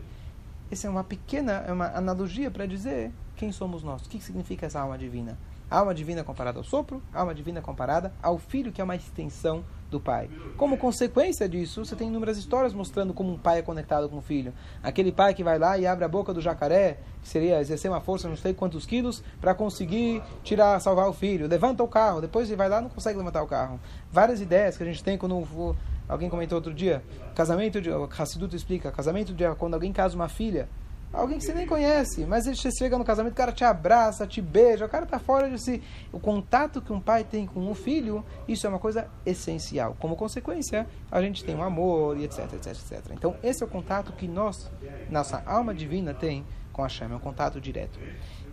Essa 0.71 0.87
é 0.87 0.91
uma 0.91 1.05
pequena 1.05 1.65
é 1.67 1.73
uma 1.73 1.87
analogia 1.97 2.51
para 2.51 2.67
dizer 2.67 3.13
quem 3.37 3.53
somos 3.53 3.83
nós. 3.83 4.05
O 4.05 4.09
que 4.09 4.21
significa 4.21 4.67
essa 4.67 4.81
alma 4.81 4.99
divina? 4.99 5.39
alma 5.71 5.95
divina 5.95 6.25
comparada 6.25 6.59
ao 6.59 6.65
sopro, 6.65 7.03
alma 7.13 7.35
divina 7.35 7.61
comparada 7.61 8.13
ao 8.23 8.39
filho, 8.39 8.73
que 8.73 8.81
é 8.81 8.85
uma 8.85 8.97
extensão 8.97 9.65
do 9.91 9.99
pai. 9.99 10.29
Como 10.57 10.77
consequência 10.77 11.49
disso, 11.49 11.85
você 11.85 11.97
tem 11.97 12.09
inúmeras 12.09 12.37
histórias 12.37 12.75
mostrando 12.75 13.15
como 13.15 13.33
um 13.33 13.39
pai 13.39 13.61
é 13.61 13.63
conectado 13.63 14.09
com 14.09 14.19
o 14.19 14.23
filho. 14.23 14.53
Aquele 14.83 15.11
pai 15.11 15.33
que 15.33 15.43
vai 15.43 15.59
lá 15.59 15.79
e 15.79 15.87
abre 15.87 16.05
a 16.05 16.09
boca 16.09 16.33
do 16.35 16.43
jacaré, 16.43 16.99
que 17.23 17.29
seria 17.29 17.61
exercer 17.61 17.91
uma 17.91 18.01
força 18.01 18.29
não 18.29 18.37
sei 18.37 18.53
quantos 18.53 18.85
quilos, 18.85 19.23
para 19.41 19.55
conseguir 19.55 20.23
tirar, 20.43 20.79
salvar 20.81 21.09
o 21.09 21.13
filho. 21.13 21.49
Levanta 21.49 21.83
o 21.83 21.89
carro, 21.89 22.21
depois 22.21 22.49
ele 22.49 22.57
vai 22.57 22.69
lá 22.69 22.81
e 22.81 22.83
não 22.83 22.91
consegue 22.91 23.19
levantar 23.19 23.43
o 23.43 23.47
carro. 23.47 23.81
Várias 24.13 24.41
ideias 24.41 24.77
que 24.77 24.83
a 24.83 24.87
gente 24.87 25.03
tem 25.03 25.17
quando 25.17 25.39
alguém 26.09 26.29
comentou 26.29 26.57
outro 26.57 26.73
dia, 26.73 27.03
casamento 27.35 27.81
de, 27.81 27.91
o 27.91 28.09
Hassiduto 28.19 28.57
explica, 28.57 28.91
casamento 28.91 29.33
de 29.33 29.45
quando 29.57 29.75
alguém 29.75 29.93
casa 29.93 30.15
uma 30.15 30.29
filha, 30.29 30.69
Alguém 31.13 31.39
que 31.39 31.45
você 31.45 31.55
nem 31.55 31.67
conhece, 31.67 32.27
mas 32.27 32.47
ele 32.47 32.57
chega 32.57 32.99
no 32.99 33.05
casamento, 33.05 33.33
o 33.33 33.37
cara 33.37 33.51
te 33.51 33.65
abraça, 33.65 34.27
te 34.27 34.43
beija, 34.43 34.85
o 34.85 34.89
cara 34.89 35.05
está 35.05 35.19
fora 35.19 35.49
de 35.49 35.59
si. 35.59 35.83
O 36.13 36.21
contato 36.21 36.83
que 36.83 36.93
um 36.93 37.01
pai 37.01 37.25
tem 37.25 37.47
com 37.47 37.61
um 37.61 37.75
filho, 37.75 38.23
isso 38.47 38.67
é 38.67 38.71
uma 38.71 38.79
coisa 38.79 39.09
essencial. 39.25 39.97
Como 39.99 40.17
consequência, 40.17 40.87
a 41.11 41.23
gente 41.23 41.43
tem 41.43 41.57
um 41.57 41.63
amor 41.63 42.19
e 42.19 42.25
etc, 42.25 42.53
etc, 42.53 42.67
etc. 42.67 43.13
Então, 43.13 43.37
esse 43.43 43.63
é 43.63 43.67
o 43.67 43.69
contato 43.69 44.13
que 44.13 44.29
nós, 44.29 44.71
nossa 45.11 45.43
alma 45.47 45.75
divina, 45.75 46.13
tem 46.13 46.45
com 46.79 46.85
a 46.85 46.89
Shem, 46.89 47.11
é 47.11 47.17
um 47.17 47.19
contato 47.19 47.61
direto. 47.61 47.99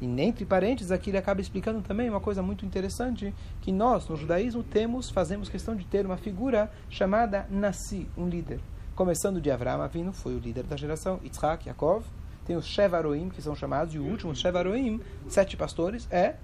E 0.02 0.06
entre 0.06 0.46
parênteses, 0.46 0.92
aqui 0.92 1.12
ele 1.12 1.18
acaba 1.20 1.40
explicando 1.40 1.80
também 1.84 2.10
uma 2.10 2.20
coisa 2.20 2.42
muito 2.42 2.66
interessante, 2.66 3.32
que 3.62 3.72
nós, 3.72 4.08
no 4.10 4.18
judaísmo, 4.18 4.64
temos, 4.64 5.12
fazemos 5.12 5.48
questão 5.48 5.76
de 5.76 5.86
ter 5.86 6.08
uma 6.08 6.18
figura 6.18 6.72
chamada 6.90 7.46
Nassi, 7.52 8.10
um 8.18 8.28
líder. 8.28 8.60
Começando 8.96 9.40
de 9.40 9.52
Avraham 9.52 9.84
Avinu, 9.84 10.12
foi 10.12 10.34
o 10.34 10.40
líder 10.40 10.64
da 10.64 10.76
geração, 10.76 11.20
Yitzhak, 11.24 11.68
Yaakov, 11.68 12.04
tem 12.48 12.56
os 12.56 12.66
Shevaroim, 12.66 13.30
que 13.30 13.44
são 13.44 13.56
chamados, 13.56 13.94
e 13.94 14.00
o 14.00 14.04
último 14.04 14.36
Shevaroim, 14.36 15.00
sete 15.28 15.56
pastores, 15.56 16.08
é 16.10 16.36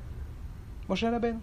Moshe 0.87 1.07
Rabbeinu. 1.07 1.41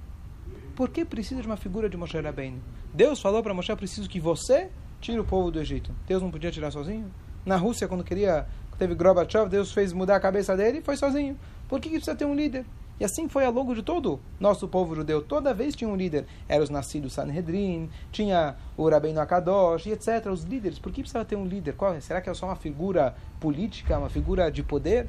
Por 0.77 0.89
que 0.91 1.05
precisa 1.05 1.41
de 1.41 1.49
uma 1.49 1.57
figura 1.57 1.89
de 1.89 1.97
Moshe 1.97 2.17
Rabbeinu? 2.17 2.61
Deus 2.95 3.21
falou 3.21 3.43
para 3.43 3.53
Moshe, 3.53 3.75
preciso 3.75 4.09
que 4.09 4.21
você 4.21 4.71
tire 5.01 5.19
o 5.19 5.25
povo 5.25 5.51
do 5.51 5.59
Egito. 5.59 5.93
Deus 6.07 6.23
não 6.23 6.31
podia 6.31 6.53
tirar 6.53 6.71
sozinho? 6.71 7.11
Na 7.45 7.57
Rússia, 7.57 7.89
quando 7.89 8.05
queria, 8.05 8.47
teve 8.79 8.95
Gorbachev, 8.95 9.49
Deus 9.49 9.73
fez 9.73 9.93
mudar 9.93 10.17
a 10.17 10.21
cabeça 10.21 10.57
dele 10.57 10.79
e 10.79 10.83
foi 10.83 10.97
sozinho. 10.97 11.37
Por 11.69 11.81
que, 11.81 11.91
precisa 11.91 12.15
ter 12.15 12.25
um 12.25 12.35
líder? 12.35 12.65
E 13.01 13.05
assim 13.05 13.29
foi 13.29 13.45
ao 13.45 13.53
longo 13.53 13.75
de 13.75 13.83
todo 13.83 14.21
nosso 14.41 14.67
povo 14.67 14.95
judeu. 14.95 15.23
Toda 15.23 15.55
vez 15.55 15.77
tinha 15.77 15.89
um 15.89 15.95
líder. 15.95 16.27
Eram 16.49 16.65
os 16.65 16.71
nascidos 16.71 17.13
Sanhedrin, 17.13 17.89
tinha 18.11 18.57
o 18.77 18.89
Rabbeinu 18.89 19.21
Akadosh, 19.21 19.87
etc. 19.87 20.27
Os 20.33 20.43
líderes. 20.43 20.79
Por 20.79 20.91
que 20.91 21.03
precisava 21.03 21.25
ter 21.25 21.37
um 21.37 21.47
líder? 21.47 21.75
Qual, 21.75 22.01
será 22.01 22.21
que 22.21 22.29
é 22.29 22.35
só 22.35 22.47
uma 22.47 22.57
figura 22.57 23.15
política, 23.39 23.99
uma 23.99 24.09
figura 24.09 24.51
de 24.51 24.63
poder? 24.65 25.09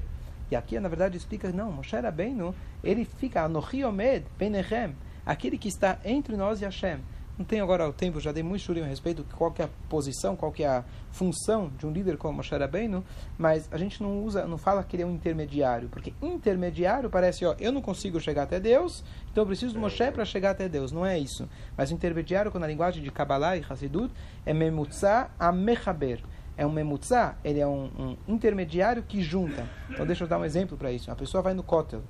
E 0.51 0.55
aqui, 0.55 0.79
na 0.79 0.89
verdade, 0.89 1.17
explica, 1.17 1.51
não, 1.51 1.71
Moshe 1.71 1.95
Rabbeinu, 1.95 2.53
ele 2.84 3.05
fica, 3.05 3.43
Anochi 3.43 3.84
Omed, 3.84 4.25
Benechem, 4.38 4.95
aquele 5.25 5.58
que 5.58 5.67
está 5.67 5.99
entre 6.03 6.36
nós 6.36 6.62
e 6.62 6.65
Hashem. 6.65 6.99
Não 7.39 7.45
tenho 7.45 7.63
agora 7.63 7.88
o 7.88 7.93
tempo, 7.93 8.19
já 8.19 8.34
dei 8.34 8.43
muito 8.43 8.63
churinho 8.63 8.86
a 8.86 8.89
respeito 8.89 9.23
de 9.23 9.34
qual 9.34 9.56
é 9.58 9.63
a 9.63 9.69
posição, 9.88 10.36
qual 10.36 10.54
é 10.60 10.65
a 10.65 10.84
função 11.10 11.71
de 11.78 11.88
um 11.88 11.91
líder 11.91 12.17
como 12.17 12.34
Moshe 12.34 12.54
Rabbeinu, 12.54 13.02
mas 13.38 13.65
a 13.71 13.78
gente 13.78 14.04
não 14.04 14.21
usa, 14.25 14.45
não 14.45 14.58
fala 14.58 14.84
que 14.84 14.97
ele 14.97 15.04
é 15.04 15.06
um 15.06 15.13
intermediário, 15.13 15.88
porque 15.88 16.13
intermediário 16.21 17.10
parece, 17.10 17.45
ó, 17.45 17.56
eu 17.58 17.71
não 17.71 17.82
consigo 17.82 18.19
chegar 18.19 18.43
até 18.43 18.60
Deus, 18.60 19.06
então 19.32 19.43
eu 19.43 19.47
preciso 19.47 19.73
do 19.73 19.80
Moshe 19.80 20.12
para 20.12 20.25
chegar 20.25 20.52
até 20.52 20.67
Deus. 20.67 20.91
Não 20.91 21.06
é 21.06 21.17
isso. 21.17 21.47
Mas 21.78 21.91
intermediário, 21.91 22.52
com 22.52 22.58
a 22.58 22.67
linguagem 22.67 23.02
de 23.02 23.10
Kabbalah 23.10 23.56
e 23.56 23.63
Hassidut, 23.63 24.13
é 24.45 24.54
Memutza 24.54 25.32
a 25.39 25.49
Mechaber. 25.49 26.21
É 26.58 26.65
um 26.65 26.71
Memutza, 26.73 27.38
ele 27.41 27.62
é 27.62 27.67
um, 27.67 27.86
um, 27.97 28.17
intermediário 28.28 29.02
que 29.02 29.21
junta. 29.21 29.65
Então 29.89 30.06
deixa 30.06 30.25
eu 30.25 30.28
dar 30.28 30.39
um 30.39 30.43
exemplo 30.43 30.78
para 30.78 30.91
isso. 30.91 31.10
A 31.10 31.15
pessoa 31.15 31.41
vai 31.41 31.54
no 31.54 31.63
cótel 31.63 32.04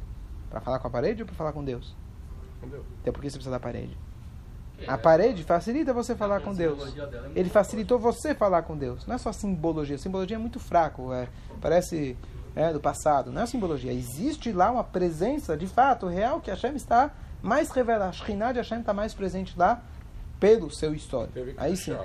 para 0.49 0.59
falar 0.59 0.79
com 0.79 0.87
a 0.87 0.91
parede 0.91 1.21
ou 1.21 1.27
para 1.27 1.35
falar 1.35 1.53
com 1.53 1.63
Deus? 1.63 1.95
Com 2.59 2.67
Deus. 2.67 2.83
Então 2.99 3.13
por 3.13 3.21
que 3.21 3.29
você 3.29 3.37
precisa 3.37 3.51
da 3.51 3.59
parede? 3.59 4.08
A 4.87 4.97
parede 4.97 5.43
facilita 5.43 5.93
você 5.93 6.15
falar 6.15 6.41
com 6.41 6.53
Deus. 6.53 6.93
Ele 7.35 7.49
facilitou 7.49 7.99
você 7.99 8.33
falar 8.33 8.63
com 8.63 8.77
Deus. 8.77 9.05
Não 9.05 9.15
é 9.15 9.17
só 9.17 9.31
simbologia. 9.31 9.97
Simbologia 9.97 10.35
é 10.35 10.39
muito 10.39 10.59
fraco. 10.59 11.13
É, 11.13 11.27
parece 11.61 12.17
é, 12.55 12.71
do 12.71 12.79
passado. 12.79 13.31
Não 13.31 13.41
é 13.41 13.45
simbologia. 13.45 13.91
Existe 13.91 14.51
lá 14.51 14.71
uma 14.71 14.83
presença, 14.83 15.55
de 15.55 15.67
fato, 15.67 16.07
real, 16.07 16.41
que 16.41 16.49
Hashem 16.49 16.75
está 16.75 17.11
mais 17.41 17.69
revelada. 17.71 18.09
A 18.09 18.11
Shekhinah 18.11 18.51
de 18.51 18.59
Hashem 18.59 18.79
está 18.79 18.93
mais 18.93 19.13
presente 19.13 19.53
lá 19.57 19.81
pelo 20.39 20.73
seu 20.73 20.93
histórico. 20.93 21.37
Aí 21.57 21.75
sim. 21.75 21.95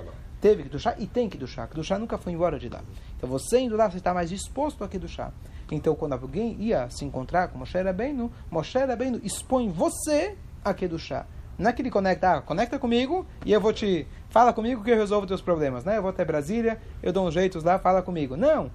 Teve 0.41 0.63
que 0.63 0.69
duchar 0.69 1.01
e 1.01 1.07
tem 1.07 1.29
que 1.29 1.37
duchar. 1.37 1.67
Que 1.67 1.75
duchar 1.75 1.97
nunca 1.99 2.17
foi 2.17 2.33
embora 2.33 2.59
de 2.59 2.69
lá. 2.69 2.81
Então 3.17 3.27
você 3.27 3.59
indo 3.59 3.75
lá, 3.75 3.89
você 3.89 3.97
está 3.97 4.13
mais 4.13 4.29
disposto 4.29 4.83
a 4.83 4.87
que 4.87 4.99
duchar. 4.99 5.33
Então 5.71 5.95
quando 5.95 6.13
alguém 6.13 6.55
ia 6.59 6.89
se 6.89 7.03
encontrar 7.03 7.47
com 7.47 7.57
Moshe 7.57 7.81
Rabbeinu, 7.81 8.31
Moshe 8.51 8.77
Rabbeinu 8.77 9.19
expõe 9.23 9.69
você 9.71 10.37
a 10.63 10.73
que 10.73 10.87
duchar. 10.87 11.27
Não 11.57 11.69
é 11.69 11.73
que 11.73 11.81
ele 11.81 11.89
conecta, 11.89 12.35
ah, 12.35 12.41
conecta 12.41 12.77
comigo 12.77 13.25
e 13.45 13.51
eu 13.51 13.61
vou 13.61 13.71
te. 13.71 14.05
Fala 14.29 14.51
comigo 14.51 14.83
que 14.83 14.91
eu 14.91 14.97
resolvo 14.97 15.25
teus 15.25 15.41
problemas, 15.41 15.85
né? 15.85 15.97
Eu 15.97 16.01
vou 16.01 16.09
até 16.09 16.25
Brasília, 16.25 16.81
eu 17.01 17.13
dou 17.13 17.25
uns 17.25 17.33
jeitos 17.33 17.63
lá, 17.63 17.79
fala 17.79 18.01
comigo. 18.01 18.35
Não! 18.35 18.69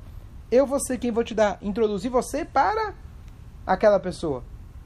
Eu 0.50 0.66
vou 0.66 0.80
ser 0.80 0.98
quem 0.98 1.10
vou 1.10 1.22
te 1.22 1.34
dar, 1.34 1.58
introduzir 1.60 2.10
você 2.10 2.44
para 2.44 2.94
aquela 3.66 4.00
pessoa. 4.00 4.42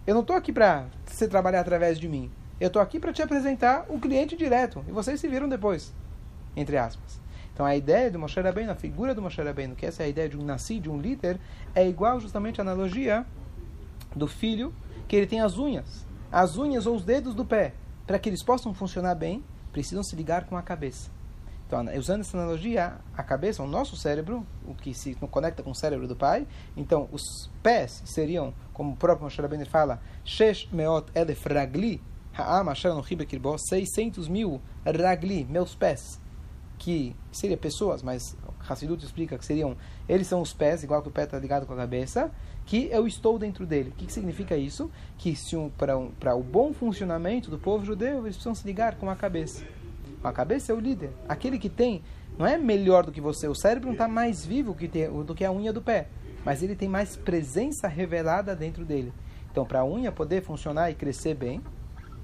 Eu 0.07 0.15
não 0.15 0.23
estou 0.23 0.35
aqui 0.37 0.53
para 0.53 0.87
você 1.07 1.29
trabalhar 1.29 1.61
através 1.61 1.99
de 1.99 2.09
mim. 2.09 2.31
Eu 2.61 2.67
estou 2.67 2.83
aqui 2.83 2.99
para 2.99 3.13
te 3.13 3.23
apresentar 3.23 3.87
o 3.89 3.99
cliente 3.99 4.37
direto. 4.37 4.85
E 4.89 4.93
vocês 4.93 5.21
se 5.21 5.29
viram 5.29 5.49
depois. 5.49 5.95
Entre 6.57 6.77
aspas. 6.77 7.21
Então 7.53 7.65
a 7.65 7.77
ideia 7.77 8.11
do 8.11 8.19
Moshe 8.19 8.41
Rabbeinu, 8.41 8.73
a 8.73 8.75
figura 8.75 9.15
do 9.15 9.23
Moshe 9.23 9.41
Rabbeinu, 9.41 9.77
que 9.77 9.87
essa 9.87 10.03
é 10.03 10.07
a 10.07 10.09
ideia 10.09 10.29
de 10.29 10.37
um 10.37 10.45
nasci, 10.45 10.81
de 10.81 10.91
um 10.91 11.01
líder, 11.01 11.39
é 11.75 11.89
igual 11.89 12.19
justamente 12.19 12.61
à 12.61 12.63
analogia 12.63 13.25
do 14.15 14.27
filho, 14.27 14.75
que 15.07 15.15
ele 15.15 15.27
tem 15.27 15.41
as 15.41 15.57
unhas. 15.57 16.05
As 16.33 16.59
unhas 16.59 16.85
ou 16.85 16.97
os 16.97 17.05
dedos 17.05 17.33
do 17.33 17.45
pé 17.45 17.73
para 18.07 18.19
que 18.19 18.29
eles 18.29 18.43
possam 18.43 18.75
funcionar 18.75 19.15
bem, 19.15 19.43
precisam 19.73 20.03
se 20.03 20.15
ligar 20.15 20.47
com 20.47 20.57
a 20.57 20.63
cabeça. 20.63 21.11
Então, 21.67 21.85
usando 21.97 22.21
essa 22.21 22.37
analogia, 22.37 22.99
a 23.17 23.23
cabeça, 23.23 23.63
o 23.63 23.67
nosso 23.67 23.97
cérebro, 23.97 24.47
o 24.67 24.75
que 24.75 24.93
se 24.93 25.15
conecta 25.31 25.63
com 25.63 25.71
o 25.71 25.75
cérebro 25.75 26.07
do 26.07 26.15
pai, 26.15 26.47
então 26.77 27.09
os 27.11 27.51
pés 27.63 28.03
seriam, 28.05 28.53
como 28.73 28.93
o 28.93 28.97
próprio 28.97 29.25
Moshe 29.25 29.41
Rabbeinu 29.41 29.67
fala, 29.67 30.01
Shesh 30.25 30.69
meot 30.71 31.11
elef 31.15 31.47
ragli, 31.49 32.03
ha'am 32.37 32.69
asher 32.71 32.93
no 32.95 33.03
600 33.03 34.29
mil 34.29 34.61
ragli, 34.85 35.45
meus 35.47 35.75
pés, 35.75 36.21
que 36.79 37.17
seria 37.33 37.57
pessoas, 37.57 38.03
mas 38.03 38.37
Hassidut 38.69 39.05
explica 39.05 39.37
que 39.39 39.45
seriam, 39.45 39.77
eles 40.09 40.27
são 40.27 40.41
os 40.41 40.53
pés, 40.53 40.83
igual 40.83 41.03
que 41.03 41.09
o 41.09 41.11
pé 41.11 41.25
está 41.25 41.39
ligado 41.39 41.67
com 41.67 41.73
a 41.73 41.77
cabeça, 41.77 42.31
que 42.67 42.89
eu 42.91 43.07
estou 43.07 43.39
dentro 43.39 43.67
dele. 43.67 43.91
O 43.91 43.93
que, 43.93 44.07
que 44.07 44.13
significa 44.13 44.57
isso? 44.57 44.91
Que 45.19 45.37
se 45.37 45.57
um, 45.57 45.69
para 45.69 45.97
um, 45.97 46.11
o 46.37 46.43
bom 46.43 46.73
funcionamento 46.73 47.51
do 47.51 47.59
povo 47.59 47.85
judeu, 47.85 48.23
eles 48.23 48.37
precisam 48.37 48.55
se 48.55 48.67
ligar 48.67 48.97
com 48.97 49.11
a 49.11 49.17
cabeça. 49.17 49.65
A 50.23 50.33
cabeça 50.33 50.73
é 50.73 50.75
o 50.75 50.81
líder, 50.81 51.11
aquele 51.29 51.59
que 51.59 51.69
tem, 51.69 52.03
não 52.39 52.47
é 52.47 52.57
melhor 52.57 53.05
do 53.05 53.13
que 53.13 53.21
você, 53.21 53.47
o 53.47 53.55
cérebro 53.55 53.89
não 53.89 53.93
está 53.93 54.09
mais 54.09 54.45
vivo 54.45 54.75
que 54.75 54.89
tem, 54.89 55.11
do 55.23 55.35
que 55.35 55.45
a 55.45 55.53
unha 55.53 55.71
do 55.71 55.83
pé, 55.83 56.09
mas 56.45 56.63
ele 56.63 56.75
tem 56.75 56.89
mais 56.89 57.15
presença 57.15 57.87
revelada 57.87 58.57
dentro 58.57 58.87
dele. 58.87 59.13
Então, 59.51 59.67
para 59.67 59.81
a 59.81 59.87
unha 59.87 60.11
poder 60.11 60.43
funcionar 60.43 60.91
e 60.91 60.95
crescer 60.95 61.35
bem, 61.35 61.63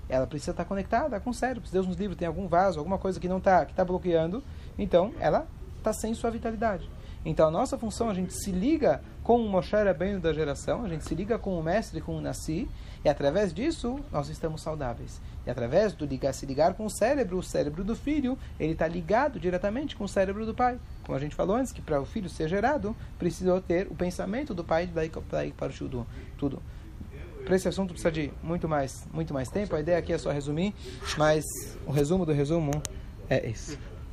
ela 0.08 0.26
precisa 0.26 0.50
estar 0.50 0.64
conectada 0.64 1.20
com 1.20 1.30
o 1.30 1.34
cérebro. 1.34 1.66
Se 1.66 1.72
Deus 1.72 1.86
nos 1.86 1.96
livre, 1.96 2.16
tem 2.16 2.26
algum 2.26 2.48
vaso, 2.48 2.78
alguma 2.78 2.98
coisa 2.98 3.20
que 3.20 3.28
não 3.28 3.38
está, 3.38 3.64
que 3.64 3.72
está 3.72 3.84
bloqueando, 3.84 4.42
então 4.76 5.12
ela 5.20 5.46
está 5.80 5.92
sem 5.92 6.14
sua 6.14 6.30
vitalidade. 6.30 6.88
Então 7.24 7.48
a 7.48 7.50
nossa 7.50 7.76
função, 7.76 8.08
a 8.08 8.14
gente 8.14 8.32
se 8.32 8.50
liga 8.50 9.02
com 9.22 9.44
o 9.44 9.48
Moshe 9.48 9.76
Rabbeinu 9.76 10.20
da 10.20 10.32
geração, 10.32 10.84
a 10.84 10.88
gente 10.88 11.04
se 11.04 11.14
liga 11.14 11.38
com 11.38 11.58
o 11.58 11.62
mestre, 11.62 12.00
com 12.00 12.16
o 12.16 12.20
Nassi, 12.20 12.68
e 13.04 13.08
através 13.08 13.52
disso 13.52 14.00
nós 14.10 14.28
estamos 14.28 14.62
saudáveis. 14.62 15.20
E 15.46 15.50
através 15.50 15.92
do 15.92 16.06
ligar, 16.06 16.32
se 16.32 16.46
ligar 16.46 16.74
com 16.74 16.86
o 16.86 16.90
cérebro, 16.90 17.38
o 17.38 17.42
cérebro 17.42 17.84
do 17.84 17.94
filho, 17.94 18.38
ele 18.58 18.72
está 18.72 18.86
ligado 18.86 19.38
diretamente 19.38 19.96
com 19.96 20.04
o 20.04 20.08
cérebro 20.08 20.46
do 20.46 20.54
pai. 20.54 20.78
Como 21.04 21.16
a 21.16 21.20
gente 21.20 21.34
falou 21.34 21.56
antes, 21.56 21.72
que 21.72 21.82
para 21.82 22.00
o 22.00 22.06
filho 22.06 22.28
ser 22.28 22.48
gerado, 22.48 22.96
precisou 23.18 23.60
ter 23.60 23.86
o 23.88 23.94
pensamento 23.94 24.54
do 24.54 24.64
pai, 24.64 24.86
daí, 24.86 25.10
daí 25.30 25.52
para 25.52 25.72
tudo. 25.72 26.06
tudo. 26.38 26.62
Para 27.44 27.56
esse 27.56 27.68
assunto 27.68 27.90
precisa 27.90 28.12
de 28.12 28.30
muito 28.42 28.68
mais, 28.68 29.06
muito 29.12 29.32
mais 29.32 29.48
tempo. 29.48 29.74
A 29.74 29.80
ideia 29.80 29.98
aqui 29.98 30.12
é 30.12 30.18
só 30.18 30.30
resumir, 30.30 30.74
mas 31.16 31.44
o 31.86 31.90
resumo 31.90 32.26
do 32.26 32.32
resumo 32.32 32.70
é 33.28 33.48
esse. 33.48 33.78